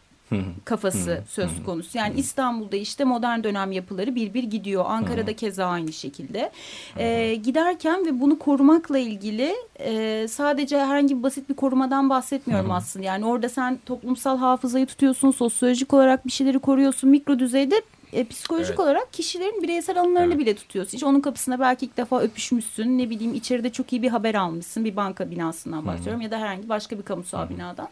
[0.66, 1.98] kafası söz konusu.
[1.98, 4.86] Yani İstanbul'da işte modern dönem yapıları bir bir gidiyor.
[4.88, 6.52] Ankara'da keza aynı şekilde.
[6.98, 13.06] Ee, giderken ve bunu korumakla ilgili e, sadece herhangi bir basit bir korumadan bahsetmiyorum aslında.
[13.06, 17.82] Yani orada sen toplumsal hafızayı tutuyorsun, sosyolojik olarak bir şeyleri koruyorsun, mikro düzeyde
[18.15, 18.80] e, psikolojik Evet.
[18.80, 20.39] olarak kişilerin bireysel anılarını Evet.
[20.39, 20.97] bile tutuyorsun.
[20.97, 22.97] İşte onun kapısına belki ilk defa öpüşmüşsün.
[22.97, 24.86] Ne bileyim içeride çok iyi bir haber almışsın.
[24.86, 27.88] Bir banka binasından bahsediyorum ya da herhangi başka bir kamusal binadan.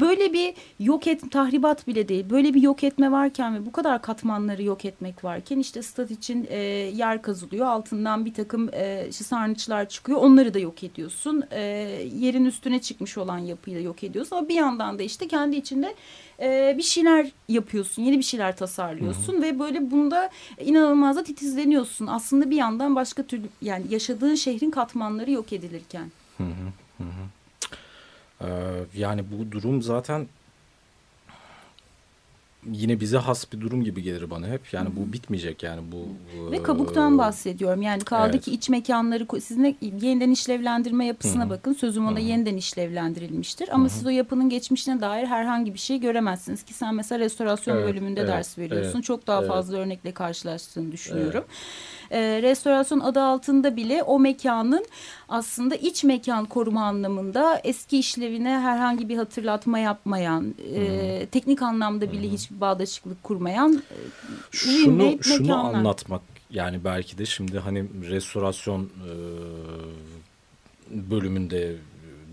[0.00, 2.30] Böyle bir yok et, tahribat bile değil.
[2.30, 6.46] Böyle bir yok etme varken ve bu kadar katmanları yok etmek varken işte stat için
[6.50, 6.58] e,
[6.94, 7.66] yer kazılıyor.
[7.66, 10.18] Altından bir takım e, sarnıçlar çıkıyor.
[10.18, 11.44] Onları da yok ediyorsun.
[11.50, 11.60] E,
[12.16, 14.36] yerin üstüne çıkmış olan yapıyı da yok ediyorsun.
[14.36, 15.94] Ama bir yandan da işte kendi içinde
[16.40, 18.02] e, bir şeyler yapıyorsun.
[18.02, 20.30] Yeni bir şeyler tasarlıyorsun ve böyle bunda
[20.60, 22.06] inanılmaz da titizleniyorsun.
[22.06, 26.10] Aslında bir yandan başka türlü yani yaşadığın şehrin katmanları yok edilirken.
[28.44, 28.50] Ee,
[28.94, 30.26] yani bu durum zaten
[32.72, 34.72] yine bize has bir durum gibi gelir bana hep.
[34.72, 36.08] Yani bu bitmeyecek yani bu.
[36.50, 37.82] Ve e, kabuktan bahsediyorum.
[37.82, 38.44] Yani kaldı evet.
[38.44, 41.72] ki iç mekanları sizin de yeniden işlevlendirme yapısına bakın.
[41.72, 43.68] Sözüm ona yeniden işlevlendirilmiştir.
[43.72, 47.88] Ama siz o yapının geçmişine dair herhangi bir şey göremezsiniz ki sen mesela restorasyon Evet,
[47.88, 48.94] bölümünde evet, ders veriyorsun.
[48.94, 49.48] evet, Çok daha evet.
[49.48, 51.44] fazla örnekle karşılaştığını düşünüyorum.
[52.10, 54.86] Ee, restorasyon adı altında bile o mekanın
[55.28, 62.30] aslında iç mekan koruma anlamında eski işlevine herhangi bir hatırlatma yapmayan, e, teknik anlamda bile
[62.30, 63.96] hiçbir bağdaşıklık kurmayan e,
[64.50, 65.74] şunu şunu mekanlar.
[65.74, 69.12] anlatmak yani belki de şimdi hani restorasyon e,
[71.10, 71.76] bölümünde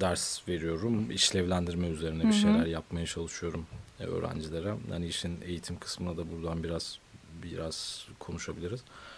[0.01, 1.11] ders veriyorum.
[1.11, 3.65] İşlevlendirme üzerine bir şeyler yapmaya çalışıyorum
[3.99, 4.73] e, öğrencilere.
[4.89, 6.99] Hani işin eğitim kısmına da buradan biraz
[7.43, 8.79] biraz konuşabiliriz.
[8.79, 9.10] E,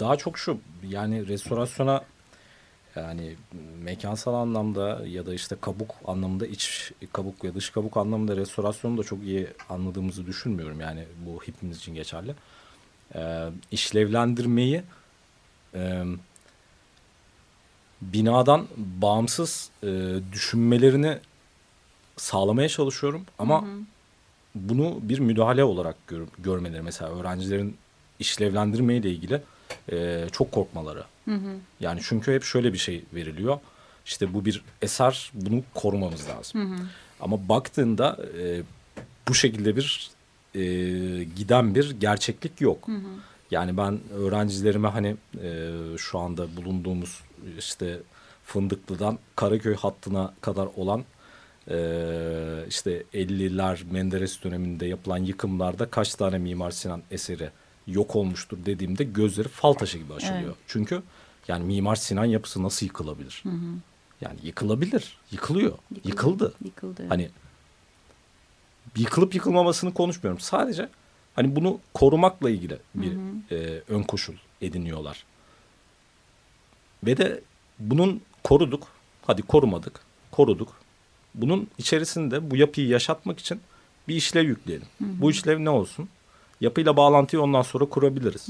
[0.00, 2.04] daha çok şu yani restorasyona
[2.96, 3.36] yani
[3.82, 9.04] mekansal anlamda ya da işte kabuk anlamında iç kabuk ve dış kabuk anlamında restorasyonu da
[9.04, 10.80] çok iyi anladığımızı düşünmüyorum.
[10.80, 12.34] Yani bu hepimiz için geçerli.
[13.14, 14.82] Ee, işlevlendirmeyi
[15.74, 16.04] e,
[18.02, 19.86] binadan bağımsız e,
[20.32, 21.18] düşünmelerini
[22.16, 23.24] sağlamaya çalışıyorum.
[23.38, 23.64] Ama
[24.54, 27.76] bunu bir müdahale olarak gör, görmeleri mesela öğrencilerin
[28.18, 29.42] işlevlendirmeyle ilgili
[29.92, 31.04] e, çok korkmaları.
[31.80, 33.58] Yani çünkü hep şöyle bir şey veriliyor.
[34.06, 36.60] İşte bu bir eser, bunu korumamız lazım.
[37.20, 38.62] Ama baktığında e,
[39.28, 40.10] bu şekilde bir
[40.54, 40.60] e,
[41.24, 42.88] giden bir gerçeklik yok.
[43.50, 47.20] Yani ben öğrencilerime hani e, şu anda bulunduğumuz
[47.58, 47.98] işte
[48.44, 51.04] Fındıklı'dan Karaköy hattına kadar olan
[51.70, 51.76] e,
[52.68, 57.50] işte 50'ler Menderes döneminde yapılan yıkımlarda kaç tane Mimar Sinan eseri
[57.88, 60.42] yok olmuştur dediğimde gözleri fal taşı gibi açılıyor.
[60.42, 60.56] Evet.
[60.66, 61.02] Çünkü
[61.48, 63.42] yani Mimar Sinan yapısı nasıl yıkılabilir?
[64.20, 65.18] Yani yıkılabilir.
[65.32, 65.78] Yıkılıyor.
[66.04, 66.54] Yıkıldı.
[66.64, 67.08] Yıkıldı.
[67.08, 67.30] Hani
[68.96, 70.40] yıkılıp yıkılmamasını konuşmuyorum.
[70.40, 70.88] Sadece
[71.38, 73.12] Hani bunu korumakla ilgili bir
[73.50, 75.24] E, ön koşul ediniyorlar.
[77.06, 77.40] Ve de
[77.78, 78.86] bunun koruduk.
[79.26, 80.00] Hadi korumadık.
[80.30, 80.80] Koruduk.
[81.34, 83.60] Bunun içerisinde bu yapıyı yaşatmak için
[84.08, 84.86] bir işlev yükleyelim.
[85.00, 86.08] Bu işlev ne olsun?
[86.60, 88.48] Yapıyla bağlantıyı ondan sonra kurabiliriz.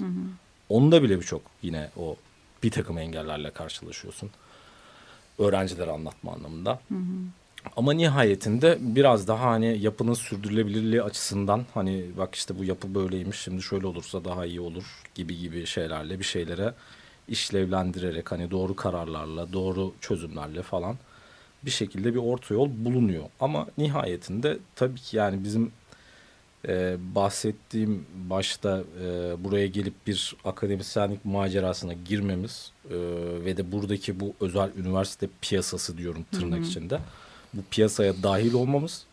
[0.68, 2.16] Onda bile birçok yine o
[2.62, 4.30] bir takım engellerle karşılaşıyorsun.
[5.38, 6.80] Öğrencilere anlatma anlamında.
[7.76, 13.62] Ama nihayetinde biraz daha hani yapının sürdürülebilirliği açısından hani bak işte bu yapı böyleymiş şimdi
[13.62, 16.74] şöyle olursa daha iyi olur gibi gibi şeylerle bir şeylere
[17.28, 20.96] işlevlendirerek hani doğru kararlarla doğru çözümlerle falan
[21.64, 23.24] bir şekilde bir orta yol bulunuyor.
[23.40, 25.72] Ama nihayetinde tabii ki yani bizim
[26.68, 32.96] e, bahsettiğim başta e, buraya gelip bir akademisyenlik macerasına girmemiz e,
[33.44, 36.98] ve de buradaki bu özel üniversite piyasası diyorum tırnak içinde
[37.54, 39.04] bu piyasaya dahil olmamız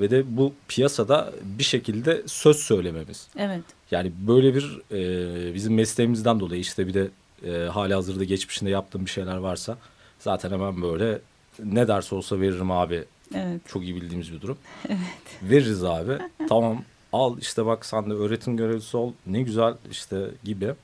[0.00, 3.28] ve de bu piyasada bir şekilde söz söylememiz.
[3.38, 3.64] Evet.
[3.90, 7.08] Yani böyle bir e, bizim mesleğimizden dolayı işte bir de
[7.46, 9.78] e, hali hazırda geçmişinde yaptığım bir şeyler varsa
[10.18, 11.18] zaten hemen böyle
[11.64, 13.04] ne derse olsa veririm abi.
[13.34, 13.60] Evet.
[13.66, 14.58] Çok iyi bildiğimiz bir durum.
[15.42, 16.18] Veririz abi.
[16.48, 19.12] tamam al işte bak sen de öğretim görevlisi ol.
[19.26, 20.74] Ne güzel işte gibi.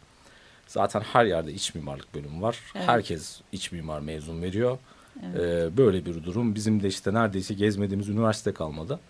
[0.66, 2.58] Zaten her yerde iç mimarlık bölümü var.
[2.74, 2.88] Evet.
[2.88, 4.78] Herkes iç mimar mezun veriyor.
[5.22, 6.54] Ee, böyle bir durum.
[6.54, 9.00] Bizim de işte neredeyse gezmediğimiz üniversite kalmadı.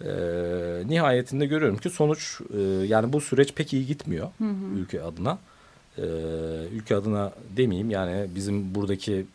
[0.00, 0.06] Ee,
[0.86, 4.28] nihayetinde görüyorum ki sonuç e, yani bu süreç pek iyi gitmiyor
[4.76, 5.38] ülke adına.
[5.98, 6.02] Ee,
[6.72, 9.26] ülke adına demeyeyim yani bizim buradaki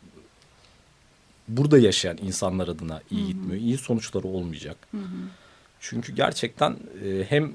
[1.47, 3.62] burada yaşayan insanlar adına iyi gitmiyor.
[3.62, 4.77] İyi sonuçları olmayacak.
[5.80, 6.72] Çünkü gerçekten
[7.06, 7.52] e, hem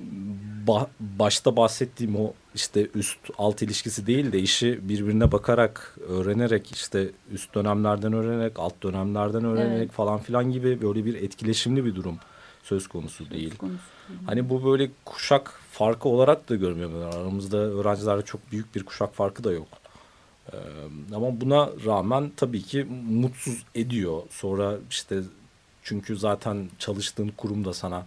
[0.67, 7.11] ba- başta bahsettiğim o işte üst alt ilişkisi değil de işi birbirine bakarak öğrenerek işte
[7.33, 9.93] üst dönemlerden öğrenerek alt dönemlerden öğrenerek Evet.
[9.93, 12.17] falan filan gibi böyle bir etkileşimli bir durum
[12.63, 13.57] söz konusu değil.
[13.57, 13.79] konusu.
[14.27, 17.03] Hani bu böyle kuşak farkı olarak da görmüyorum.
[17.15, 19.69] Aramızda öğrencilerde çok büyük bir kuşak farkı da yok.
[20.53, 20.57] Ee,
[21.15, 24.23] ama buna rağmen tabii ki mutsuz ediyor.
[24.31, 25.21] Sonra işte
[25.83, 28.07] çünkü zaten çalıştığın kurum da sana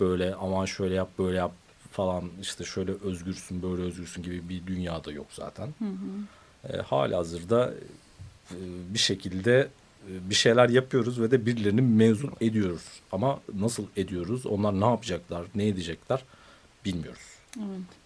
[0.00, 1.52] böyle aman şöyle yap böyle yap
[1.90, 5.68] falan işte şöyle özgürsün böyle özgürsün gibi bir dünyada yok zaten.
[6.68, 7.74] E, halihazırda
[8.50, 8.56] e,
[8.94, 9.68] bir şekilde
[10.10, 12.82] e, bir şeyler yapıyoruz ve de birilerini mezun ediyoruz.
[13.12, 14.46] Ama nasıl ediyoruz?
[14.46, 16.24] Onlar ne yapacaklar, ne edecekler
[16.84, 17.20] bilmiyoruz.
[17.58, 17.97] Evet.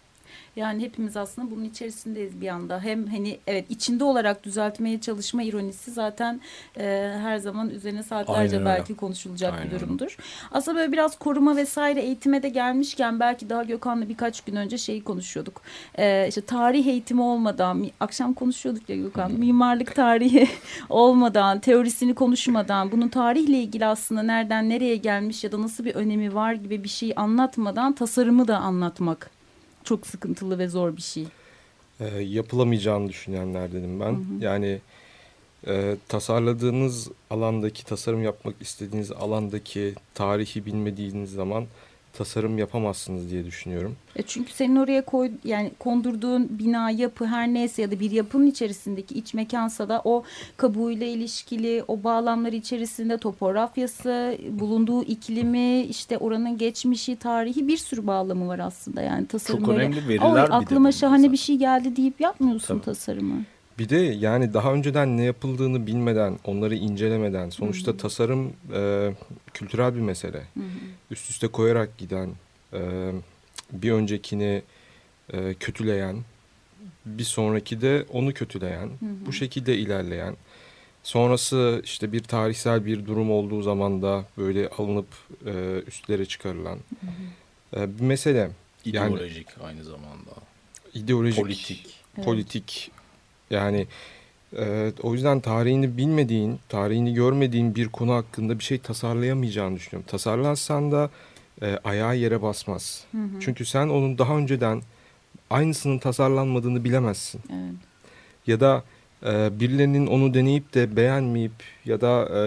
[0.56, 2.80] Yani hepimiz aslında bunun içerisindeyiz bir anda.
[2.80, 6.40] Hem hani evet içinde olarak düzeltmeye çalışma ironisi zaten
[6.76, 8.64] e, her zaman üzerine saatlerce Aynen öyle.
[8.64, 10.16] belki konuşulacak Aynen bir durumdur.
[10.50, 15.04] Aslında böyle biraz koruma vesaire eğitime de gelmişken belki daha Gökhan'la birkaç gün önce şeyi
[15.04, 15.62] konuşuyorduk.
[15.98, 20.48] E, işte tarih eğitimi olmadan akşam konuşuyorduk ya Gökhan mimarlık tarihi
[20.88, 26.34] olmadan teorisini konuşmadan bunun tarihle ilgili aslında nereden nereye gelmiş ya da nasıl bir önemi
[26.34, 29.41] var gibi bir şey anlatmadan tasarımı da anlatmak
[29.84, 31.26] çok sıkıntılı ve zor bir şey.
[32.00, 34.24] e, yapılamayacağını düşünenlerdenim ben.
[34.40, 34.78] Yani
[35.66, 41.66] e, tasarladığınız alandaki, tasarım yapmak istediğiniz alandaki tarihi bilmediğiniz zaman
[42.12, 43.96] tasarım yapamazsınız diye düşünüyorum.
[44.16, 48.46] E çünkü senin oraya koy yani kondurduğun bina, yapı her neyse ya da bir yapının
[48.46, 50.22] içerisindeki iç mekansa da o
[50.57, 58.48] kabuğuyla ilişkili, o bağlamlar içerisinde topografyası, bulunduğu iklimi, işte oranın geçmişi, tarihi bir sürü bağlamı
[58.48, 59.03] var aslında.
[59.03, 61.96] Yani tasarım Çok böyle, önemli veriler "Ay, bir de aklıma şahane zaten." bir şey geldi
[61.96, 62.85] deyip yapmıyorsun Tabii.
[62.85, 63.44] tasarımı.
[63.78, 69.12] Bir de yani daha önceden ne yapıldığını bilmeden, onları incelemeden, sonuçta tasarım e,
[69.54, 70.42] kültürel bir mesele.
[71.11, 72.30] Üst üste koyarak giden,
[72.72, 73.12] e,
[73.72, 74.62] bir öncekini
[75.32, 76.16] e, kötüleyen,
[77.06, 78.90] bir sonraki de onu kötüleyen,
[79.26, 80.37] bu şekilde ilerleyen.
[81.02, 85.06] Sonrası işte bir tarihsel bir durum olduğu zaman da böyle alınıp
[85.46, 86.78] e, üstlere çıkarılan
[87.76, 88.50] e, bir mesele.
[88.85, 90.30] Yani İdeolojik aynı zamanda.
[90.94, 91.98] ideolojik, Politik.
[92.16, 92.24] Evet.
[92.24, 92.90] politik
[93.52, 93.86] yani
[94.58, 100.10] e, o yüzden tarihini bilmediğin, tarihini görmediğin bir konu hakkında bir şey tasarlayamayacağını düşünüyorum.
[100.10, 101.10] Tasarlarsan da
[101.62, 103.04] e, ayağı yere basmaz.
[103.40, 104.82] Çünkü sen onun daha önceden
[105.50, 107.40] aynısının tasarlanmadığını bilemezsin.
[107.50, 107.74] Evet.
[108.46, 108.84] Ya da
[109.26, 111.52] e, birilerinin onu deneyip de beğenmeyip
[111.84, 112.42] ya da e,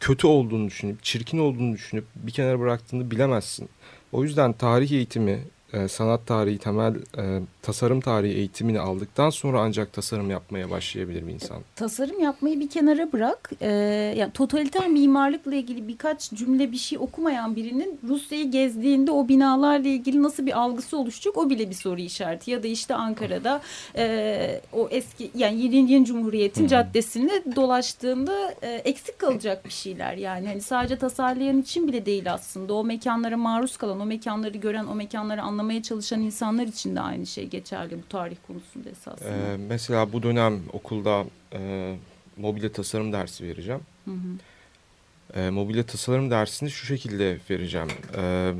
[0.00, 3.68] kötü olduğunu düşünüp, çirkin olduğunu düşünüp bir kenara bıraktığını bilemezsin.
[4.12, 5.40] O yüzden tarih eğitimi,
[5.76, 11.32] e, sanat tarihi, temel e, tasarım tarihi eğitimini aldıktan sonra ancak tasarım yapmaya başlayabilir bir
[11.32, 11.56] insan.
[11.76, 13.50] tasarım yapmayı bir kenara bırak.
[13.60, 13.68] Ee,
[14.16, 20.22] yani totaliter mimarlıkla ilgili birkaç cümle bir şey okumayan birinin Rusya'yı gezdiğinde o binalarla ilgili
[20.22, 22.50] nasıl bir algısı oluşacak o bile bir soru işareti.
[22.50, 23.60] Ya da işte Ankara'da
[23.96, 30.14] e, o eski yani yeni, yeni Cumhuriyet'in caddesinde dolaştığında e, eksik kalacak bir şeyler.
[30.14, 32.74] Yani hani sadece tasarlayan için bile değil aslında.
[32.74, 37.00] O mekanlara maruz kalan, o mekanları gören, o mekanları anlamak tasarlamaya çalışan insanlar için de
[37.00, 39.30] aynı şey geçerli bu tarih konusunda esasında.
[39.30, 41.96] Ee, mesela bu dönem okulda e,
[42.36, 43.80] mobilya tasarım dersi vereceğim.
[44.04, 45.40] Hı hı.
[45.40, 47.88] E, mobilya tasarım dersini şu şekilde vereceğim.
[48.16, 48.52] E,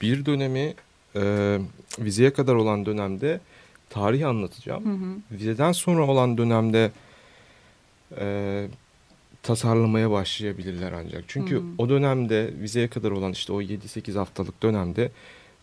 [0.00, 0.74] bir dönemi
[1.16, 1.58] e,
[1.98, 3.40] vizeye kadar olan dönemde
[3.90, 4.84] tarih anlatacağım.
[4.84, 5.38] Hı hı.
[5.38, 6.90] Vizeden sonra olan dönemde
[8.18, 8.68] e,
[9.42, 11.24] tasarlamaya başlayabilirler ancak.
[11.28, 11.62] Çünkü Hı.
[11.78, 15.10] o dönemde vizeye kadar olan işte o 7-8 haftalık dönemde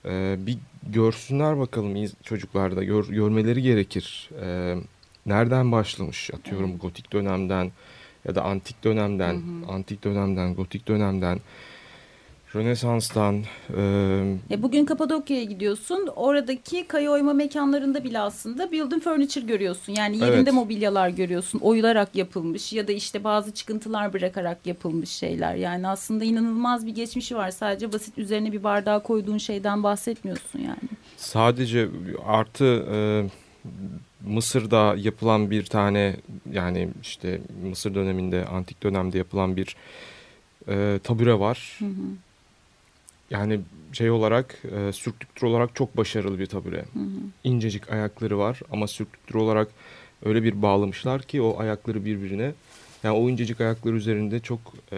[0.05, 4.29] e, bir görsünler bakalım iz- çocuklar da gör, görmeleri gerekir.
[4.41, 4.75] E,
[5.25, 7.71] nereden başlamış atıyorum gotik dönemden
[8.25, 9.37] ya da antik dönemden, Hı
[9.67, 9.71] hı.
[9.71, 11.39] antik dönemden, gotik dönemden,
[12.55, 13.43] Rönesans'tan,
[14.49, 16.09] e, bugün Kapadokya'ya gidiyorsun.
[16.15, 19.93] Oradaki kaya oyma mekanlarında bile aslında building furniture görüyorsun.
[19.93, 20.53] Yani yerinde Evet.
[20.53, 21.59] mobilyalar görüyorsun.
[21.59, 25.55] Oyularak yapılmış ya da işte bazı çıkıntılar bırakarak yapılmış şeyler.
[25.55, 27.51] Yani aslında inanılmaz bir geçmişi var.
[27.51, 30.89] Sadece basit üzerine bir bardağa koyduğun şeyden bahsetmiyorsun yani.
[31.17, 31.87] Sadece
[32.25, 32.97] artı e,
[34.27, 36.15] Mısır'da yapılan bir tane
[36.51, 39.75] yani işte Mısır döneminde antik dönemde yapılan bir
[40.67, 41.75] e, tabure var.
[41.79, 41.91] Hı hı.
[43.31, 43.59] Yani
[43.93, 46.77] şey olarak e, sürklüktür olarak çok başarılı bir tabure.
[46.77, 47.19] Hı hı.
[47.43, 49.67] İncecik ayakları var ama sürklüktür olarak
[50.25, 52.53] öyle bir bağlamışlar ki o ayakları birbirine.
[53.03, 54.59] Yani o incecik ayaklar üzerinde çok
[54.91, 54.97] e,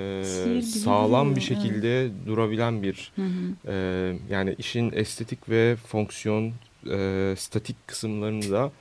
[0.54, 3.28] gibi sağlam bir şekilde durabilen bir Hı hı.
[3.68, 6.52] ee, yani işin estetik ve fonksiyon
[6.92, 8.72] e, statik kısımlarını da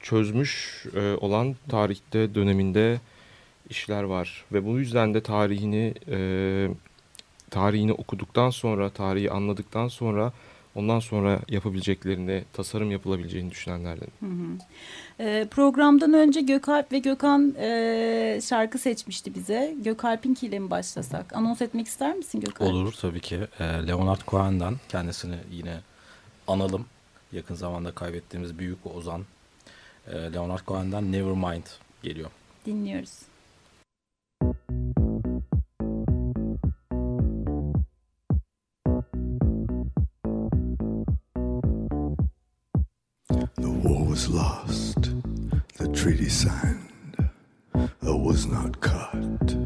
[0.00, 3.00] çözmüş e, olan tarihte döneminde
[3.70, 6.68] işler var ve bu yüzden de tarihini e,
[7.54, 10.32] tarihini okuduktan sonra tarihi anladıktan sonra
[10.74, 14.08] ondan sonra yapabileceklerini tasarım yapılabileceğini düşünenlerden.
[14.20, 14.58] Hı hı.
[15.20, 19.74] Ee, programdan önce Gökalp ve Gökhan e, şarkı seçmişti bize.
[19.84, 21.36] Gökalp'inkiyle mi başlasak?
[21.36, 22.70] Anons etmek ister misin Gökalp?
[22.70, 23.38] Olur tabii ki.
[23.60, 25.80] Ee, Leonard Cohen'den kendisini yine
[26.48, 26.86] analım.
[27.32, 29.22] Yakın zamanda kaybettiğimiz büyük ozan.
[30.08, 31.66] Ee, Leonard Cohen'den Nevermind
[32.02, 32.30] geliyor.
[32.66, 33.33] Dinliyoruz.
[46.04, 47.16] Treaty signed.
[47.74, 49.56] I was not caught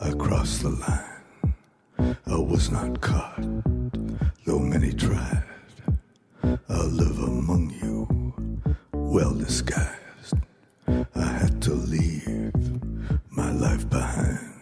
[0.00, 2.14] across the line.
[2.26, 3.44] I was not caught,
[4.46, 5.44] though many tried.
[6.42, 10.36] I live among you, well disguised.
[10.88, 12.54] I had to leave
[13.28, 14.54] my life behind.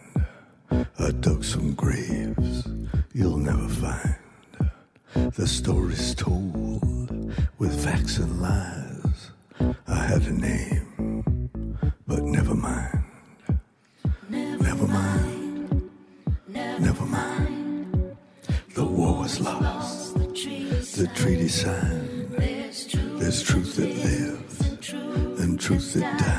[0.99, 2.67] I dug some graves
[3.13, 5.31] you'll never find.
[5.35, 9.31] The stories told with facts and lies.
[9.87, 10.92] I had a name,
[12.13, 13.03] but never mind.
[14.29, 15.89] Never mind.
[16.47, 18.17] Never mind.
[18.75, 20.13] The war was lost.
[20.95, 22.29] The treaty signed.
[23.19, 24.55] There's truth that lives
[25.41, 26.32] and truth that dies.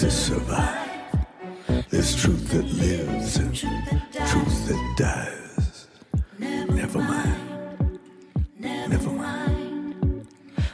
[0.00, 0.90] To survive.
[1.88, 5.86] There's truth that lives and truth that dies.
[6.36, 8.00] Never mind.
[8.58, 10.26] Never mind.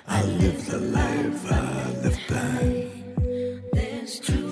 [0.09, 2.91] I live the life I left behind.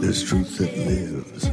[0.03, 1.48] There's truth that lives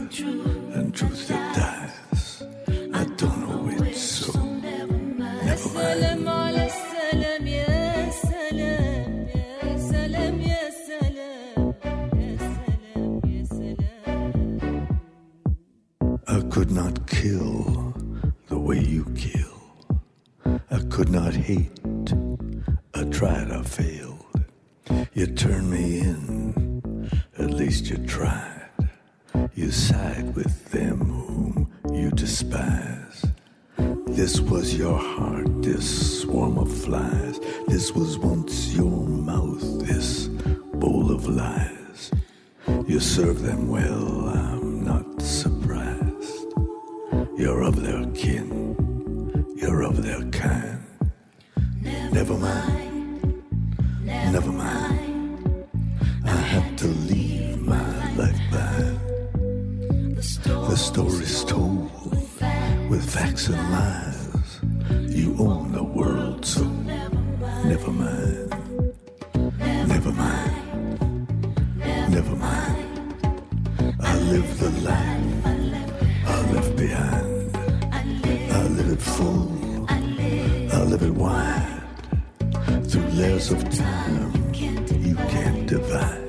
[85.65, 86.24] divine.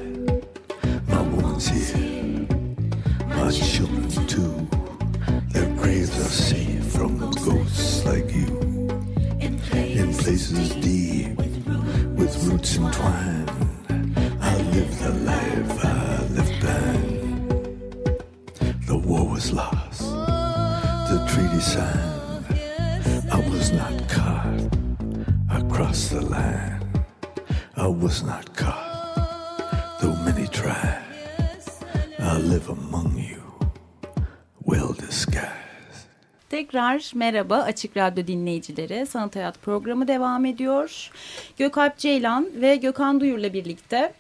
[36.67, 39.07] Tekrar merhaba Açık Radyo dinleyicileri.
[39.07, 41.11] Sanat Hayat programı devam ediyor.
[41.59, 44.13] Gökalp Ceylan ve Gökhan Duyur'la birlikte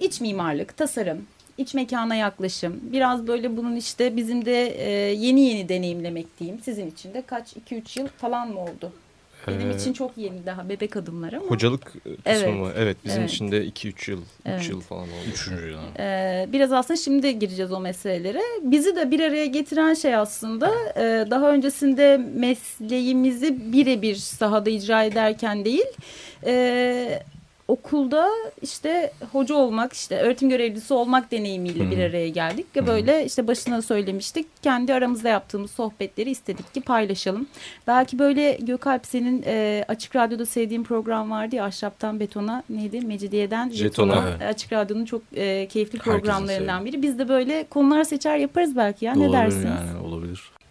[0.00, 1.26] iç mimarlık, tasarım,
[1.58, 2.80] iç mekana yaklaşım.
[2.82, 6.60] Biraz böyle bunun işte bizim de e, yeni yeni deneyimlemek diyeyim.
[6.64, 8.92] Sizin için de kaç, 2-3 yıl falan mı oldu?
[9.46, 11.46] Benim Ee, için çok yeni daha bebek adımlar ama.
[11.46, 12.68] Hocalık kısmı Evet, mı?
[12.76, 13.30] Evet bizim evet.
[13.30, 14.68] için de 2-3 yıl, 3 Evet.
[14.70, 15.10] yıl falan oldu.
[15.32, 15.78] Üçüncü yıl.
[15.98, 18.40] Ee, biraz aslında şimdi gireceğiz o meselelere.
[18.62, 25.64] Bizi de bir araya getiren şey aslında e, daha öncesinde mesleğimizi birebir sahada icra ederken
[25.64, 25.86] değil,
[26.46, 27.22] e,
[27.68, 28.28] okulda
[28.62, 33.82] işte hoca olmak, işte öğretim görevlisi olmak deneyimiyle bir araya geldik ve böyle işte başına
[33.82, 34.46] söylemiştik.
[34.62, 37.46] Kendi aramızda yaptığımız sohbetleri istedik ki paylaşalım.
[37.86, 43.00] Belki böyle Gökalp senin e, Açık Radyo'da sevdiğin program vardı ya Ahşaptan Betona neydi?
[43.00, 44.28] Mecidiyeden Jetona, Jetona.
[44.38, 44.54] evet.
[44.54, 47.02] Açık Radyo'nun çok e, keyifli Herkesin programlarından biri.
[47.02, 49.14] Biz de böyle konular seçer yaparız belki ya.
[49.14, 49.64] ne Olabilir dersiniz?
[49.64, 50.17] yani olabilir.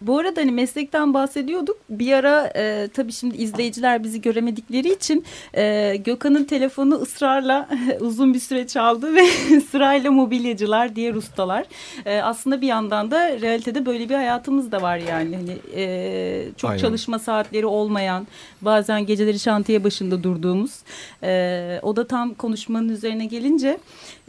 [0.00, 1.76] Bu arada hani meslekten bahsediyorduk.
[1.90, 5.24] Bir ara e, tabii şimdi izleyiciler bizi göremedikleri için
[5.54, 7.68] e, Gökhan'ın telefonu ısrarla
[8.00, 9.26] uzun bir süre çaldı ve
[9.70, 11.64] sırayla mobilyacılar, diğer ustalar.
[12.06, 15.36] E, aslında bir yandan da realitede böyle bir hayatımız da var yani.
[15.36, 16.82] Hani e, çok Aynen.
[16.82, 18.26] çalışma saatleri olmayan,
[18.62, 20.80] bazen geceleri şantiye başında durduğumuz.
[21.22, 23.78] E, o da tam konuşmanın üzerine gelince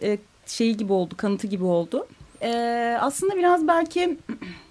[0.03, 2.07] e, şeyi gibi oldu, kanıtı gibi oldu.
[2.41, 2.51] E,
[3.01, 4.17] aslında biraz belki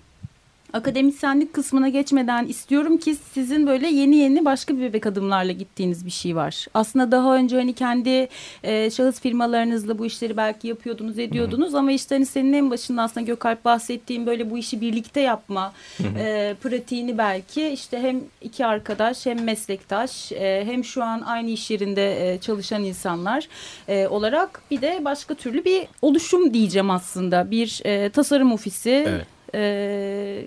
[0.72, 6.10] akademisyenlik kısmına geçmeden istiyorum ki sizin böyle yeni yeni başka bir bebek adımlarla gittiğiniz bir
[6.10, 6.66] şey var.
[6.74, 8.28] Aslında daha önce hani kendi
[8.62, 13.26] e, şahıs firmalarınızla bu işleri belki yapıyordunuz ediyordunuz ama işte hani senin en başında aslında
[13.26, 15.72] Gökalp bahsettiğim böyle bu işi birlikte yapma
[16.18, 21.70] e, pratiğini belki işte hem iki arkadaş hem meslektaş e, hem şu an aynı iş
[21.70, 23.48] yerinde e, çalışan insanlar
[23.88, 29.37] e, olarak bir de başka türlü bir oluşum diyeceğim aslında bir e, tasarım ofisi Evet.
[29.54, 30.44] E,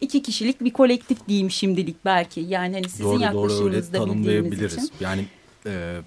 [0.00, 2.40] iki kişilik bir kolektif diyeyim şimdilik belki.
[2.40, 3.26] Yani hani sizin doğru doğru öyle
[3.76, 4.84] yaklaşımınızda tanımlayabiliriz.
[4.84, 4.92] için.
[5.00, 5.24] Yani
[5.66, 6.00] e,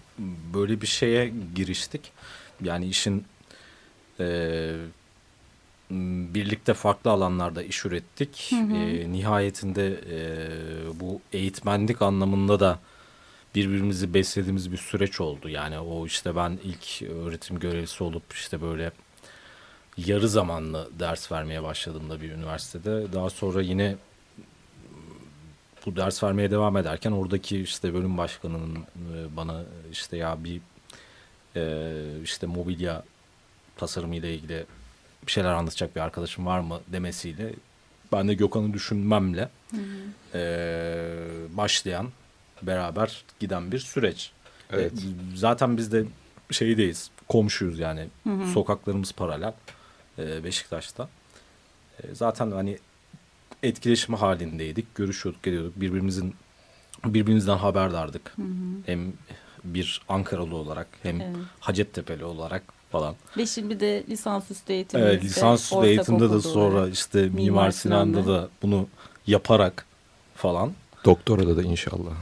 [0.53, 2.01] böyle bir şeye giriştik.
[2.63, 3.23] Yani işin
[4.19, 4.75] e,
[6.33, 8.53] birlikte farklı alanlarda iş ürettik.
[8.53, 10.19] E, nihayetinde e,
[10.99, 12.79] bu eğitmenlik anlamında da
[13.55, 15.49] birbirimizi beslediğimiz bir süreç oldu.
[15.49, 18.91] Yani o işte ben ilk öğretim görevlisi olup işte böyle
[19.97, 23.13] yarı zamanlı ders vermeye başladığımda bir üniversitede.
[23.13, 23.95] Daha sonra yine
[25.85, 30.61] bu ders vermeye devam ederken oradaki işte bölüm başkanının e, bana işte ya bir
[31.55, 33.03] e, işte mobilya
[33.77, 34.65] tasarımıyla ilgili
[35.27, 37.53] bir şeyler anlatacak bir arkadaşım var mı demesiyle
[38.11, 39.49] ben de Gökhan'ı düşünmemle
[40.33, 40.41] e,
[41.49, 42.07] başlayan
[42.61, 44.31] beraber giden bir süreç.
[44.71, 44.91] Evet.
[44.93, 44.97] E,
[45.35, 46.05] zaten biz de
[46.51, 48.07] şeydeyiz komşuyuz yani
[48.53, 49.53] sokaklarımız paralel
[50.19, 51.09] e, Beşiktaş'ta.
[52.03, 52.77] E, zaten hani
[53.63, 54.95] etkileşim halindeydik.
[54.95, 55.81] Görüşüyorduk, ediyorduk.
[55.81, 56.35] Birbirimizin
[57.05, 58.35] birbirimizden haberdardık.
[58.85, 59.13] Hem
[59.63, 61.35] bir Ankaralı olarak hem Evet.
[61.59, 63.15] Hacettepe'li olarak falan.
[63.37, 65.03] Ve şimdi de lisansüstü eğitimde.
[65.03, 66.93] Evet, lisansüstü eğitimde de sonra olarak.
[66.93, 68.27] işte Mimar, Mimar Sinan'da.
[68.27, 68.87] da bunu
[69.27, 69.85] yaparak
[70.35, 70.73] falan
[71.05, 72.13] Doktora da inşallah.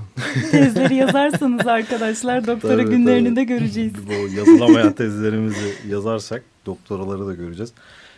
[0.51, 3.35] Tezleri yazarsanız arkadaşlar doktora Tabii, günlerini tabii.
[3.35, 3.93] de göreceğiz.
[4.07, 7.73] Bu yazılamayan tezlerimizi yazarsak doktoraları da göreceğiz.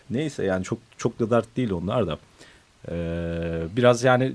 [0.10, 2.18] Neyse yani çok çok da dert değil onlar da.
[2.90, 4.34] Ee, biraz yani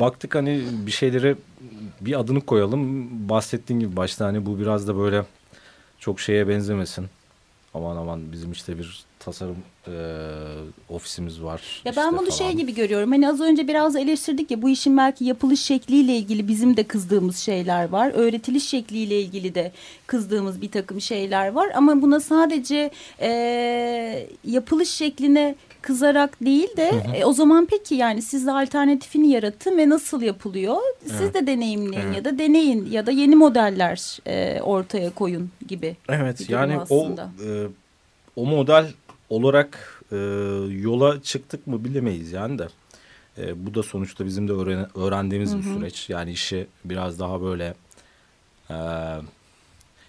[0.00, 1.36] baktık hani bir şeyleri
[2.00, 3.08] bir adını koyalım.
[3.28, 5.24] Bahsettiğin gibi başta hani bu biraz da böyle
[5.98, 7.06] çok şeye benzemesin.
[7.74, 9.56] Aman aman bizim işte bir tasarım
[9.86, 9.92] e,
[10.88, 11.60] ofisimiz var.
[11.84, 12.38] Ya işte ben bunu falan.
[12.38, 13.10] şey gibi görüyorum.
[13.10, 17.36] Hani az önce biraz eleştirdik ya bu işin belki yapılış şekliyle ilgili bizim de kızdığımız
[17.38, 18.12] şeyler var.
[18.14, 19.72] Öğretiliş şekliyle ilgili de
[20.06, 21.68] kızdığımız bir takım şeyler var.
[21.74, 22.90] Ama buna sadece
[23.20, 29.78] e, yapılış şekline kızarak değil de e, o zaman peki yani siz de alternatifini yaratın
[29.78, 30.76] ve nasıl yapılıyor?
[31.02, 31.34] Siz Evet.
[31.34, 32.16] de deneyimleyin Evet.
[32.16, 35.96] ya da deneyin ya da yeni modeller e, ortaya koyun gibi.
[36.08, 37.30] Evet yani o aslında.
[37.46, 37.66] e,
[38.36, 38.86] o model
[39.30, 40.16] olarak e,
[40.70, 42.68] yola çıktık mı bilemeyiz yani de.
[43.38, 46.10] E, bu da sonuçta bizim de öğren- öğrendiğimiz bir süreç.
[46.10, 47.74] Yani işi biraz daha böyle
[48.70, 48.76] e,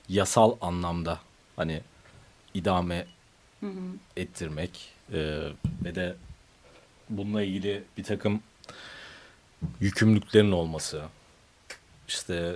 [0.09, 1.19] yasal anlamda
[1.55, 1.81] hani
[2.53, 3.05] idame
[4.17, 5.19] ettirmek e,
[5.85, 6.15] ve de
[7.09, 8.41] bununla ilgili bir takım
[9.79, 11.01] yükümlülüklerin olması
[12.07, 12.55] işte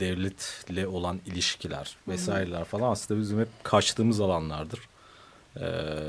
[0.00, 4.80] devletle olan ilişkiler vesaireler falan aslında bizim hep kaçtığımız alanlardır.
[5.60, 5.66] Ee,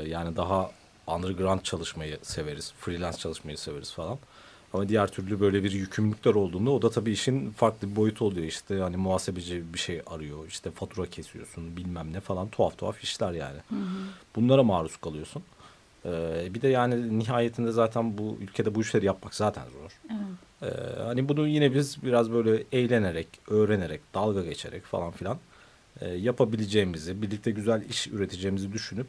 [0.08, 0.70] yani daha
[1.06, 4.18] underground çalışmayı severiz, freelance çalışmayı severiz falan.
[4.72, 8.46] Ama diğer türlü böyle bir yükümlülükler olduğunda o da tabii işin farklı bir boyutu oluyor.
[8.46, 13.32] İşte hani muhasebeci bir şey arıyor, işte fatura kesiyorsun bilmem ne falan tuhaf tuhaf işler
[13.32, 13.58] yani.
[14.36, 15.42] Bunlara maruz kalıyorsun.
[16.04, 20.14] Ee, bir de yani nihayetinde zaten bu ülkede bu işleri yapmak zaten zor.
[20.62, 25.38] Ee, hani bunu yine biz biraz böyle eğlenerek, öğrenerek, dalga geçerek falan filan
[26.00, 29.08] e, yapabileceğimizi, birlikte güzel iş üreteceğimizi düşünüp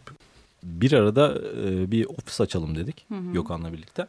[0.63, 4.07] bir arada e, bir ofis açalım dedik Gökhan'la birlikte.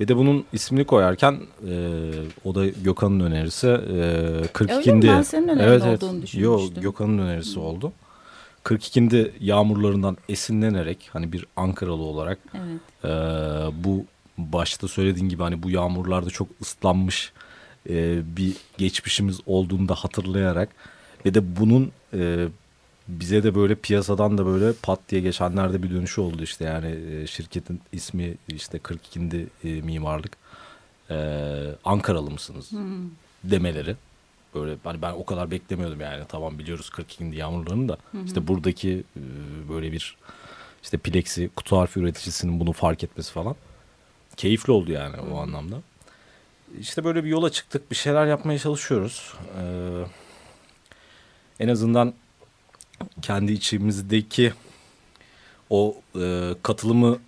[0.00, 2.10] Ve de bunun ismini koyarken e,
[2.44, 4.74] o da Gökhan'ın önerisi e, 42.
[4.74, 5.02] Öyle mi?
[5.02, 6.42] Ben senin önerin evet, olduğunu düşünmüştüm.
[6.42, 7.92] Yok Gökhan'ın önerisi oldu.
[8.64, 9.32] 42.
[9.40, 12.80] yağmurlarından esinlenerek hani bir Ankaralı olarak Evet.
[13.04, 13.08] ee,
[13.84, 14.04] bu
[14.38, 17.32] başta söylediğin gibi hani bu yağmurlarda çok ıslanmış
[17.88, 20.68] e, bir geçmişimiz olduğunu da hatırlayarak
[21.26, 22.48] ve de bunun e,
[23.08, 27.26] bize de böyle piyasadan da böyle pat diye geçenlerde bir dönüşü oldu işte yani e,
[27.26, 29.46] şirketin ismi işte 42.
[29.64, 30.36] e, mimarlık
[31.10, 31.16] e,
[31.84, 32.70] Ankaralı mısınız
[33.44, 33.96] demeleri
[34.54, 37.24] böyle hani ben o kadar beklemiyordum yani tamam biliyoruz 42.
[37.24, 39.22] yağmurlarını da işte buradaki e,
[39.68, 40.16] böyle bir
[40.82, 43.56] işte plexi kutu harfi üreticisinin bunu fark etmesi falan
[44.36, 45.76] keyifli oldu yani o anlamda.
[46.80, 49.34] İşte böyle bir yola çıktık bir şeyler yapmaya çalışıyoruz.
[49.58, 50.04] Ee,
[51.60, 52.14] en azından
[53.22, 54.52] kendi içimizdeki
[55.70, 57.18] o e, katılımı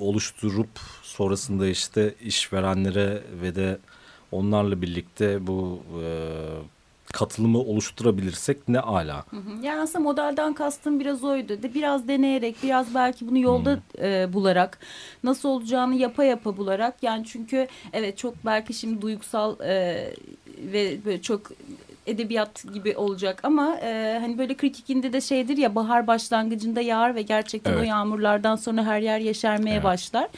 [0.00, 0.68] oluşturup
[1.02, 3.78] sonrasında işte işverenlere ve de
[4.32, 6.06] onlarla birlikte bu e,
[7.12, 9.24] katılımı oluşturabilirsek ne ala.
[9.30, 9.62] Hı hı.
[9.62, 11.62] Yani aslında modelden kastım biraz oydu.
[11.62, 14.78] De biraz deneyerek, biraz belki bunu yolda e, bularak,
[15.24, 17.02] nasıl olacağını yapa yapa bularak.
[17.02, 20.14] Yani çünkü evet çok belki şimdi duygusal e,
[20.58, 21.52] ve böyle çok
[22.06, 27.22] edebiyat gibi olacak ama e, hani böyle 42'inde de şeydir ya bahar başlangıcında yağar ve
[27.22, 27.88] gerçekten o Evet.
[27.88, 29.84] yağmurlardan sonra her yer yeşermeye Evet.
[29.84, 30.28] başlar.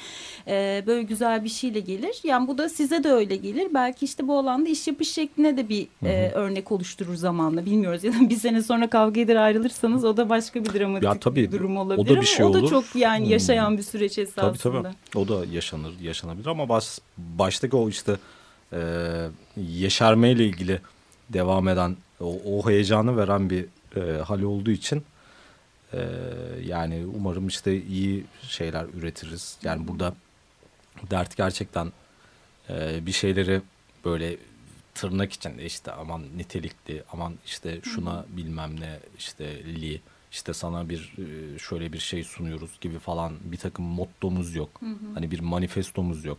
[0.48, 2.20] E, böyle güzel bir şeyle gelir.
[2.24, 3.68] Yani bu da size de öyle gelir.
[3.74, 7.66] Belki işte bu alanda iş yapış şekline de bir e, örnek oluşturur zamanla.
[7.66, 11.18] Bilmiyoruz ya da bir sene sonra kavga eder ayrılırsanız o da başka bir dramatik Ya
[11.18, 12.70] tabii, bir durum o da olabilir bir şey ama o da olur.
[12.70, 13.30] çok yani Hmm.
[13.32, 14.52] yaşayan bir süreç esasında.
[14.52, 14.94] Tabii tabii.
[15.16, 18.16] O da yaşanır, yaşanabilir ama baş, baştaki o işte
[18.72, 18.78] e,
[19.56, 20.80] yeşermeyle ilgili
[21.32, 23.66] devam eden, o, o heyecanı veren bir
[23.96, 25.04] e, hal olduğu için
[25.92, 26.08] e,
[26.64, 29.58] yani umarım işte iyi şeyler üretiriz.
[29.62, 30.14] Yani burada
[31.10, 31.92] dert gerçekten
[32.70, 33.62] e, bir şeyleri
[34.04, 34.36] böyle
[34.94, 40.00] tırnak içinde işte aman nitelikli, aman işte şuna bilmem ne işte li,
[40.32, 44.80] işte sana bir e, şöyle bir şey sunuyoruz gibi falan bir takım mottomuz yok.
[45.14, 46.38] Hani bir manifestomuz yok.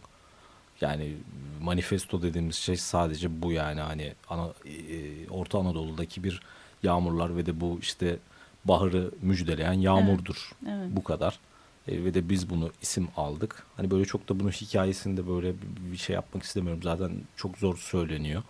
[0.82, 1.14] Yani
[1.62, 6.42] manifesto dediğimiz şey sadece bu yani hani ana, e, Orta Anadolu'daki bir
[6.84, 8.18] yağmurlar ve de bu işte
[8.66, 10.52] baharı müjdeleyen yağmurdur.
[10.68, 10.88] evet.
[10.90, 11.40] Bu kadar.
[11.88, 13.64] E, ve de biz bunu isim aldık.
[13.78, 16.84] Hani böyle çok da bunun hikayesinde böyle bir, bir şey yapmak istemiyorum.
[16.84, 18.44] Zaten çok zor söyleniyor.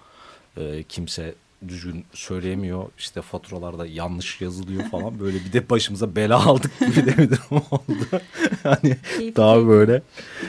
[0.57, 1.35] E, kimse
[1.67, 2.85] düzgün söyleyemiyor.
[2.97, 5.19] İşte faturalarda yanlış yazılıyor falan.
[5.19, 8.21] Böyle bir de başımıza bela aldık gibi de bir durum oldu.
[8.63, 10.01] hani Keyifli, daha böyle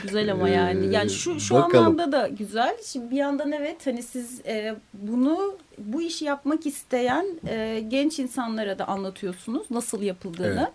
[0.03, 0.93] Güzel ama yani.
[0.93, 1.85] Yani şu şu Bakalım.
[1.85, 2.77] anlamda da güzel.
[2.85, 8.79] Şimdi bir yandan evet hani siz e, bunu bu işi yapmak isteyen e, genç insanlara
[8.79, 10.71] da anlatıyorsunuz nasıl yapıldığını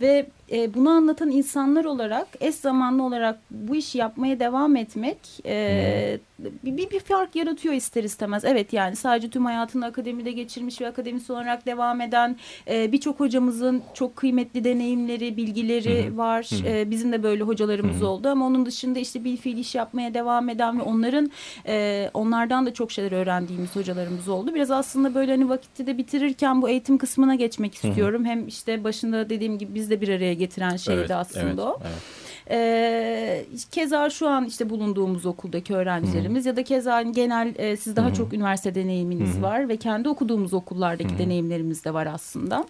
[0.00, 6.18] ve e, bunu anlatan insanlar olarak eş zamanlı olarak bu işi yapmaya devam etmek e,
[6.38, 8.44] bir, bir, bir fark yaratıyor ister istemez.
[8.44, 12.36] Evet yani sadece tüm hayatını akademide geçirmiş ve akademisyen olarak devam eden
[12.68, 16.48] e, birçok hocamızın çok kıymetli deneyimleri, bilgileri var.
[16.66, 20.48] E, bizim de böyle hocalarımız oldu ama onun dışında işte bir fiil iş yapmaya devam
[20.48, 21.30] eden ve onların
[21.66, 24.35] e, onlardan da çok şeyler öğrendiğimiz hocalarımız oldu.
[24.54, 28.24] Biraz aslında böyle hani vakitte de bitirirken bu eğitim kısmına geçmek istiyorum.
[28.24, 31.78] Hem işte başında dediğim gibi biz de bir araya getiren şeydi Evet, aslında evet, o.
[31.82, 32.26] evet.
[32.50, 38.14] Ee, keza şu an işte bulunduğumuz okuldaki öğrencilerimiz ya da keza genel e, siz daha
[38.14, 42.64] çok üniversite deneyiminiz var ve kendi okuduğumuz okullardaki deneyimlerimiz de var aslında.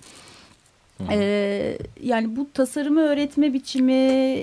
[1.11, 3.93] Ee, yani bu tasarımı öğretme biçimi,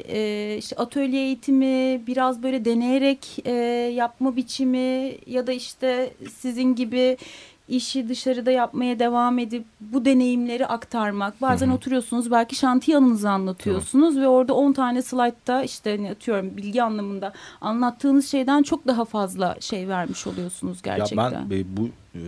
[0.08, 3.52] e, işte atölye eğitimi, biraz böyle deneyerek e,
[3.96, 7.18] yapma biçimi ya da işte sizin gibi
[7.68, 11.42] işi dışarıda yapmaya devam edip bu deneyimleri aktarmak.
[11.42, 16.84] Bazen oturuyorsunuz belki şantiye anınızı anlatıyorsunuz ve orada 10 tane slaytta işte hani atıyorum bilgi
[16.84, 21.32] anlamında anlattığınız şeyden çok daha fazla şey vermiş oluyorsunuz gerçekten.
[21.32, 22.22] Ya ben e, bu e,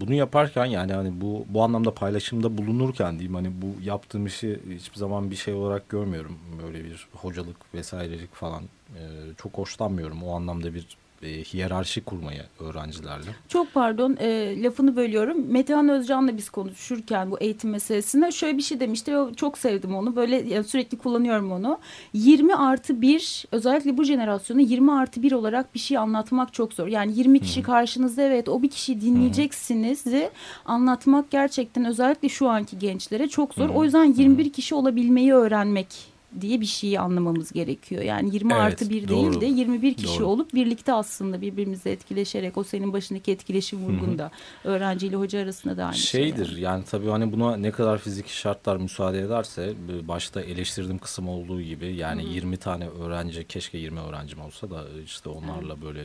[0.00, 4.98] bunu yaparken yani hani bu bu anlamda paylaşımda bulunurken diyeyim hani bu yaptığım işi hiçbir
[4.98, 6.38] zaman bir şey olarak görmüyorum.
[6.62, 8.62] Böyle bir hocalık vesairelik falan
[8.94, 9.00] e,
[9.42, 10.22] çok hoşlanmıyorum.
[10.22, 10.86] O anlamda bir
[11.24, 13.30] e, hiyerarşi kurmayı öğrencilerle.
[13.48, 15.52] Çok pardon e, lafını bölüyorum.
[15.52, 20.16] Metehan Özcan'la biz konuşurken bu eğitim meselesinde şöyle bir şey demişti çok sevdim onu.
[20.16, 21.78] Böyle yani sürekli kullanıyorum onu.
[22.12, 26.86] 20 artı 1 özellikle bu jenerasyonu 20 artı 1 olarak bir şey anlatmak çok zor.
[26.86, 30.30] Yani 20 kişi karşınızda evet o bir kişiyi dinleyeceksiniz de
[30.64, 33.68] anlatmak gerçekten özellikle şu anki gençlere çok zor.
[33.68, 38.02] O yüzden 21 kişi olabilmeyi öğrenmek diye bir şeyi anlamamız gerekiyor.
[38.02, 39.32] Yani 20 Evet, artı 1 doğru.
[39.32, 40.26] değil de 21 kişi Doğru.
[40.26, 44.30] olup birlikte aslında birbirimizle etkileşerek o senin başındaki etkileşim vurgunda
[44.64, 46.22] öğrenciyle hoca arasında da aynı şey.
[46.22, 46.60] Şeydir yani.
[46.60, 51.94] yani tabii hani buna ne kadar fiziki şartlar müsaade ederse başta eleştirdiğim kısım olduğu gibi
[51.94, 56.04] yani 20 tane öğrenci keşke 20 öğrencim olsa da işte onlarla böyle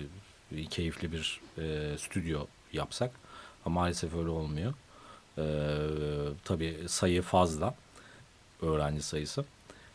[0.69, 2.39] keyifli bir e, stüdyo
[2.73, 3.11] yapsak
[3.65, 4.73] ama maalesef öyle olmuyor.
[5.37, 5.43] E,
[6.43, 7.75] tabii sayı fazla
[8.61, 9.45] öğrenci sayısı.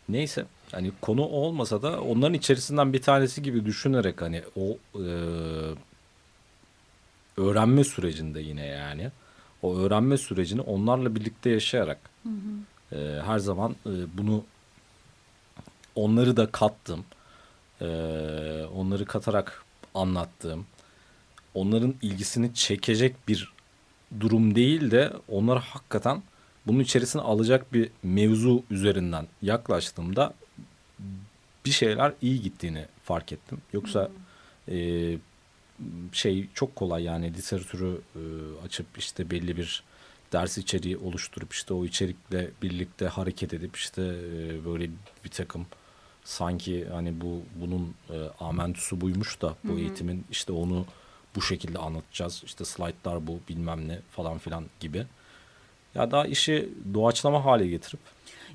[0.08, 5.06] Neyse hani konu olmasa da onların içerisinden bir tanesi gibi düşünerek hani o e,
[7.36, 9.10] öğrenme sürecinde yine yani
[9.62, 11.98] o öğrenme sürecini onlarla birlikte yaşayarak
[12.92, 14.44] e, her zaman e, bunu
[15.94, 17.04] onları da kattım.
[17.80, 17.86] E,
[18.74, 20.66] onları katarak anlattığım,
[21.54, 23.52] onların ilgisini çekecek bir
[24.20, 26.22] durum değil de onları hakikaten
[26.66, 30.34] bunun içerisine alacak bir mevzu üzerinden yaklaştığımda
[31.64, 33.58] bir şeyler iyi gittiğini fark ettim.
[33.72, 34.10] Yoksa
[34.68, 35.18] e,
[36.12, 38.20] şey çok kolay yani literatürü e,
[38.66, 39.82] açıp işte belli bir
[40.32, 44.90] ders içeriği oluşturup işte o içerikle birlikte hareket edip işte e, böyle
[45.24, 45.66] bir takım
[46.24, 50.86] sanki hani bu bunun e, amentüsü buymuş da bu eğitimin işte onu
[51.36, 52.42] bu şekilde anlatacağız.
[52.46, 55.06] İşte slaytlar bu bilmem ne falan filan gibi.
[55.94, 58.00] Ya daha işi doğaçlama hale getirip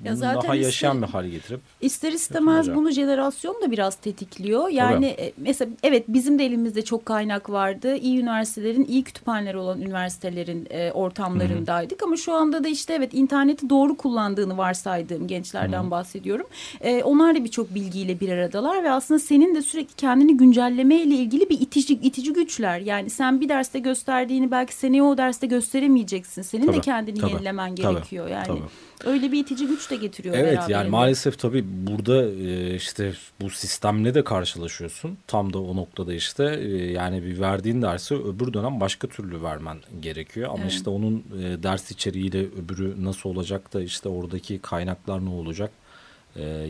[0.04, 2.76] Ya zaten daha yaşayan bir hale getirip İster istemez Yapılacak.
[2.76, 4.68] bunu jenerasyon da biraz tetikliyor.
[4.68, 7.96] Yani e, mesela evet bizim de elimizde çok kaynak vardı.
[7.96, 12.02] İyi üniversitelerin, iyi kütüphaneleri olan üniversitelerin e, ortamlarındaydık.
[12.02, 16.46] Ama şu anda da işte evet interneti doğru kullandığını varsaydığım gençlerden bahsediyorum.
[16.80, 21.50] E, onlar da birçok bilgiyle bir aradalar ve aslında senin de sürekli kendini güncellemeyle ilgili
[21.50, 22.80] bir itici, itici güçler.
[22.80, 26.42] Yani sen bir derste gösterdiğini belki seneye o derste gösteremeyeceksin.
[26.42, 28.46] Senin de Tabii, kendini tabii, yenilemen tabii, gerekiyor yani.
[28.46, 28.60] tabii.
[29.04, 30.72] Öyle bir itici güç de getiriyor Evet beraberinde.
[30.72, 35.18] yani maalesef tabii burada e, işte bu sistemle de karşılaşıyorsun.
[35.26, 39.78] Tam da o noktada işte e, yani bir verdiğin dersi öbür dönem başka türlü vermen
[40.00, 40.48] gerekiyor.
[40.52, 40.72] Ama Evet.
[40.72, 45.70] işte onun e, ders içeriğiyle öbürü nasıl olacak da işte oradaki kaynaklar ne olacak?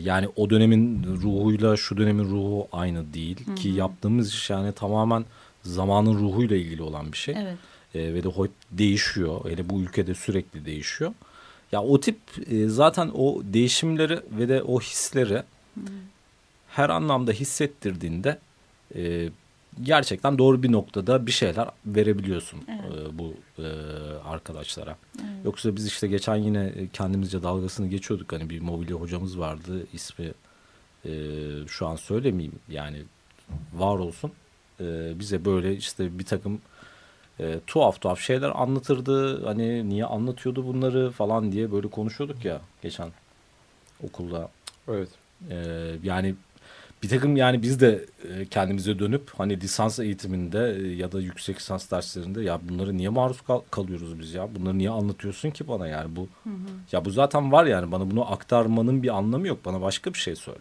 [0.03, 3.37] Yani o dönemin ruhuyla şu dönemin ruhu aynı değil.
[3.57, 5.25] Ki yaptığımız iş yani tamamen
[5.63, 7.35] zamanın ruhuyla ilgili olan bir şey.
[7.39, 7.55] Evet.
[7.95, 9.51] E, ve de hep değişiyor.
[9.51, 11.13] Hele bu ülkede sürekli değişiyor.
[11.73, 12.19] Ya o tip
[12.51, 15.43] e, zaten o değişimleri ve de o hisleri
[16.69, 18.39] her anlamda hissettirdiğinde
[18.95, 19.29] e,
[19.83, 23.67] gerçekten doğru bir noktada bir şeyler verebiliyorsun e, bu e,
[24.25, 24.97] arkadaşlara.
[25.45, 28.33] Yoksa biz işte geçen yine e, kendimizce dalgasını geçiyorduk.
[28.33, 30.33] Hani bir mobilya hocamız vardı ismi
[31.05, 31.13] e,
[31.67, 33.03] şu an söylemeyeyim yani
[33.75, 34.33] var olsun.
[34.81, 36.61] E, bize böyle işte bir takım
[37.41, 39.45] e, tuhaf tuhaf şeyler anlatırdı.
[39.47, 43.09] Hani niye anlatıyordu bunları falan diye böyle konuşuyorduk ya geçen
[44.07, 44.49] okulda.
[44.89, 45.09] Evet.
[45.51, 45.57] Ee,
[46.03, 46.35] yani
[47.03, 51.57] bir takım yani biz de e, kendimize dönüp hani lisans eğitiminde e, ya da yüksek
[51.57, 54.49] lisans derslerinde ya bunları niye maruz kal- kalıyoruz biz ya?
[54.55, 56.29] Bunları niye anlatıyorsun ki bana yani bu?
[56.93, 59.59] Ya bu zaten var yani bana bunu aktarmanın bir anlamı yok.
[59.65, 60.61] Bana başka bir şey söyle.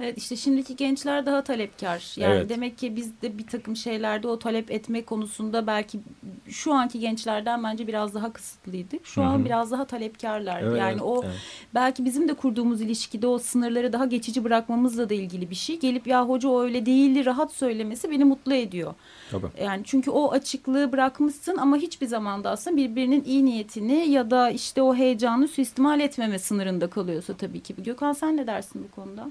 [0.00, 2.12] Evet işte şimdiki gençler daha talepkar.
[2.16, 2.48] Yani Evet.
[2.48, 6.00] demek ki biz de bir takım şeylerde o talep etme konusunda belki
[6.48, 9.06] şu anki gençlerden bence biraz daha kısıtlıydık.
[9.06, 9.44] Şu Hı an hı.
[9.44, 10.62] biraz daha talepkarlar.
[10.62, 11.34] Evet, yani evet, o evet.
[11.74, 15.78] belki bizim de kurduğumuz ilişkide o sınırları daha geçici bırakmamızla da ilgili bir şey.
[15.78, 18.94] Gelip ya hoca o öyle değildi rahat söylemesi beni mutlu ediyor.
[19.30, 19.46] Tabii.
[19.62, 24.82] Yani çünkü o açıklığı bırakmışsın ama hiçbir zamanda aslında birbirinin iyi niyetini ya da işte
[24.82, 27.74] o heyecanı suistimal etmeme sınırında kalıyorsa tabii ki.
[27.78, 29.28] Gökhan sen ne dersin bu konuda?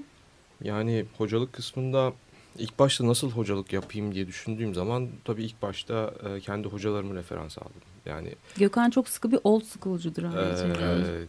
[0.64, 2.12] Yani hocalık kısmında
[2.58, 7.58] ilk başta nasıl hocalık yapayım diye düşündüğüm zaman tabii ilk başta e, kendi hocalarımı referans
[7.58, 7.82] aldım.
[8.06, 10.66] Yani Gökhan çok sıkı bir old school'cudur e, ayrıca.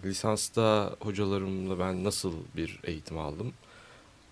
[0.04, 3.54] lisansta hocalarımla ben nasıl bir eğitim aldım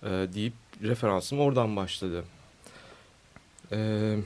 [0.02, 0.52] e, deyip
[0.82, 2.24] referansım oradan başladı.
[3.72, 4.16] E,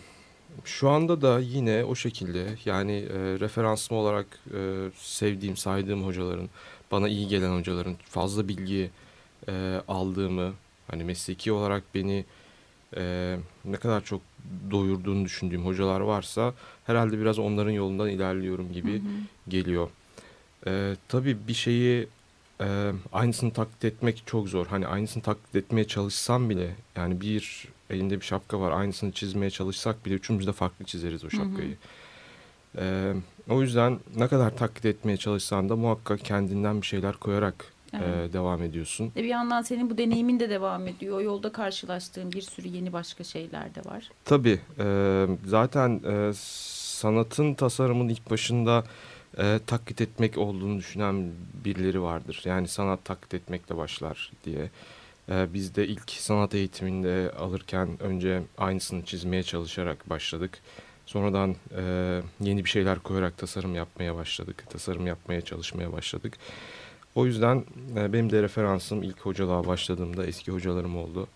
[0.65, 6.49] şu anda da yine o şekilde yani e, referansım olarak e, sevdiğim, saydığım hocaların,
[6.91, 8.91] bana iyi gelen hocaların fazla bilgi
[9.49, 10.53] e, aldığımı,
[10.91, 12.25] hani mesleki olarak beni
[12.97, 14.21] e, ne kadar çok
[14.71, 19.03] doyurduğunu düşündüğüm hocalar varsa herhalde biraz onların yolundan ilerliyorum gibi
[19.49, 19.89] geliyor.
[20.67, 22.09] E, tabii bir şeyi
[22.61, 24.67] e, aynısını taklit etmek çok zor.
[24.67, 30.07] Hani aynısını taklit etmeye çalışsam bile yani bir elinde bir şapka var aynısını çizmeye çalışsak
[30.07, 31.77] bile üçümüz de farklı çizeriz o şapkayı.
[32.79, 33.15] E,
[33.51, 38.33] o yüzden ne kadar taklit etmeye çalışsan da muhakkak kendinden bir şeyler koyarak e, Evet.
[38.33, 39.13] devam ediyorsun.
[39.17, 41.17] E bir yandan senin bu deneyimin de devam ediyor.
[41.17, 44.11] O yolda karşılaştığın bir sürü yeni başka şeyler de var.
[44.25, 48.85] Tabii e, zaten e, sanatın tasarımın ilk başında
[49.39, 51.31] e, taklit etmek olduğunu düşünen
[51.65, 52.43] birileri vardır.
[52.45, 54.71] Yani sanat taklit etmekle başlar diye.
[55.31, 60.59] E, biz de ilk sanat eğitiminde alırken önce aynısını çizmeye çalışarak başladık.
[61.07, 64.65] Sonradan e, yeni bir şeyler koyarak tasarım yapmaya başladık.
[64.71, 66.39] Tasarım yapmaya çalışmaya başladık.
[67.19, 67.65] O yüzden
[67.97, 71.29] e, benim de referansım ilk hocalığa başladığımda eski hocalarım oldu.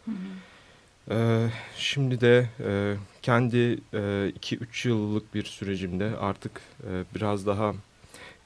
[1.11, 7.74] Ee, şimdi de e, kendi 2-3 yıllık bir sürecimde artık e, biraz daha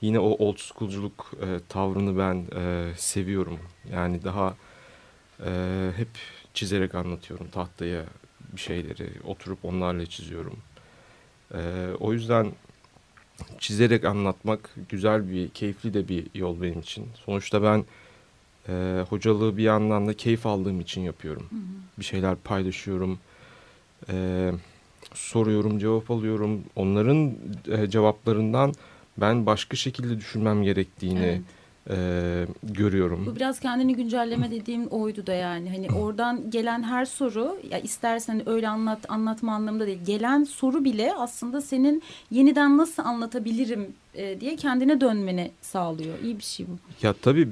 [0.01, 3.59] yine o old schoolculuk e, tavrını ben e, seviyorum.
[3.93, 4.55] Yani daha
[5.47, 5.51] e,
[5.97, 6.09] hep
[6.55, 8.05] çizerek anlatıyorum tahtaya
[8.53, 10.57] bir şeyleri oturup onlarla çiziyorum.
[11.55, 11.61] E,
[12.01, 12.53] o yüzden
[13.59, 17.07] çizerek anlatmak güzel bir, keyifli de bir yol benim için.
[17.25, 17.85] Sonuçta ben
[18.69, 21.49] e, hocalığı bir yandan da keyif aldığım için yapıyorum.
[21.99, 23.19] Bir şeyler paylaşıyorum,
[24.11, 24.51] e,
[25.15, 26.61] soruyorum, cevap alıyorum.
[26.77, 27.35] Onların
[27.71, 28.75] e, cevaplarından
[29.19, 31.43] ben başka şekilde düşünmem gerektiğini
[31.91, 33.27] e, görüyorum.
[33.27, 35.71] Bu biraz kendini güncelleme dediğim oydu da yani.
[35.71, 40.05] Hani oradan gelen her soru ya istersen öyle anlat anlatma anlamında değil.
[40.07, 46.19] Gelen soru bile aslında senin yeniden nasıl anlatabilirim e, diye kendine dönmeni sağlıyor.
[46.23, 47.07] İyi bir şey bu.
[47.07, 47.49] Ya tabii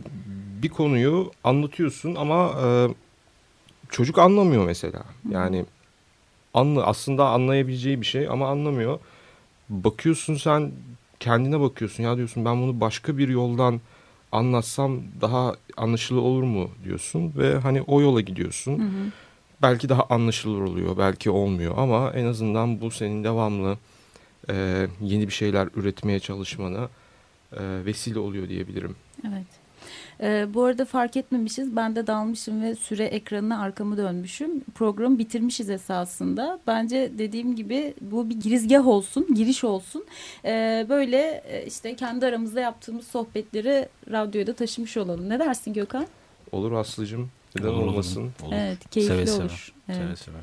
[0.62, 2.88] bir konuyu anlatıyorsun ama e,
[3.90, 5.04] çocuk anlamıyor mesela.
[5.30, 5.64] Yani
[6.54, 9.00] anla, aslında anlayabileceği bir şey ama anlamıyor.
[9.68, 10.72] Bakıyorsun sen
[11.20, 13.80] kendine bakıyorsun ya diyorsun ben bunu başka bir yoldan
[14.34, 19.12] anlatsam daha anlaşılır olur mu diyorsun ve hani o yola gidiyorsun.
[19.62, 23.78] Belki daha anlaşılır oluyor, belki olmuyor ama en azından bu senin devamlı
[24.50, 26.88] e, yeni bir şeyler üretmeye çalışmana
[27.52, 28.96] e, vesile oluyor diyebilirim.
[29.28, 29.46] Evet.
[30.20, 31.76] Ee, bu arada fark etmemişiz.
[31.76, 34.60] Ben de dalmışım ve süre ekranına arkamı dönmüşüm.
[34.74, 36.58] Programı bitirmişiz esasında.
[36.66, 40.04] Bence dediğim gibi bu bir girizgah olsun, giriş olsun.
[40.44, 45.28] Ee, böyle e, işte kendi aramızda yaptığımız sohbetleri radyoya da taşımış olalım.
[45.28, 46.06] Ne dersin Gökhan?
[46.52, 47.30] Olur Aslı'cım.
[47.56, 47.86] Neden Olur, olur.
[47.92, 48.30] olmasın?
[48.42, 48.52] Olur.
[48.54, 49.73] Evet, keyifli Seve seve.
[49.88, 49.98] Evet.
[49.98, 50.36] Seve seve.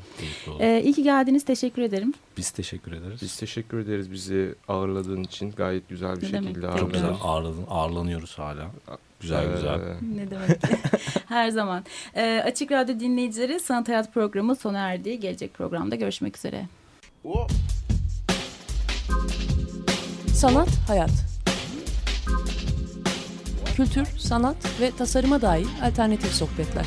[0.60, 1.44] Ee, iyi ki geldiniz.
[1.44, 2.12] Teşekkür ederim.
[2.36, 3.22] Biz teşekkür ederiz.
[3.22, 5.50] Biz teşekkür ederiz bizi ağırladığın için.
[5.50, 7.24] Gayet güzel bir Ne şekilde çok Çok güzel ağırladın.
[7.28, 8.66] ağırladın, ağırlanıyoruz hala.
[9.20, 9.78] Güzel Ee, güzel.
[10.16, 10.60] Ne demek.
[11.28, 11.84] Her zaman.
[12.16, 15.20] Ee, Açık Radyo dinleyicileri Sanat Hayat programı sona erdi.
[15.20, 16.66] Gelecek programda görüşmek üzere.
[20.34, 21.10] Sanat, hayat.
[23.76, 26.86] Kültür, sanat ve tasarıma dair alternatif sohbetler.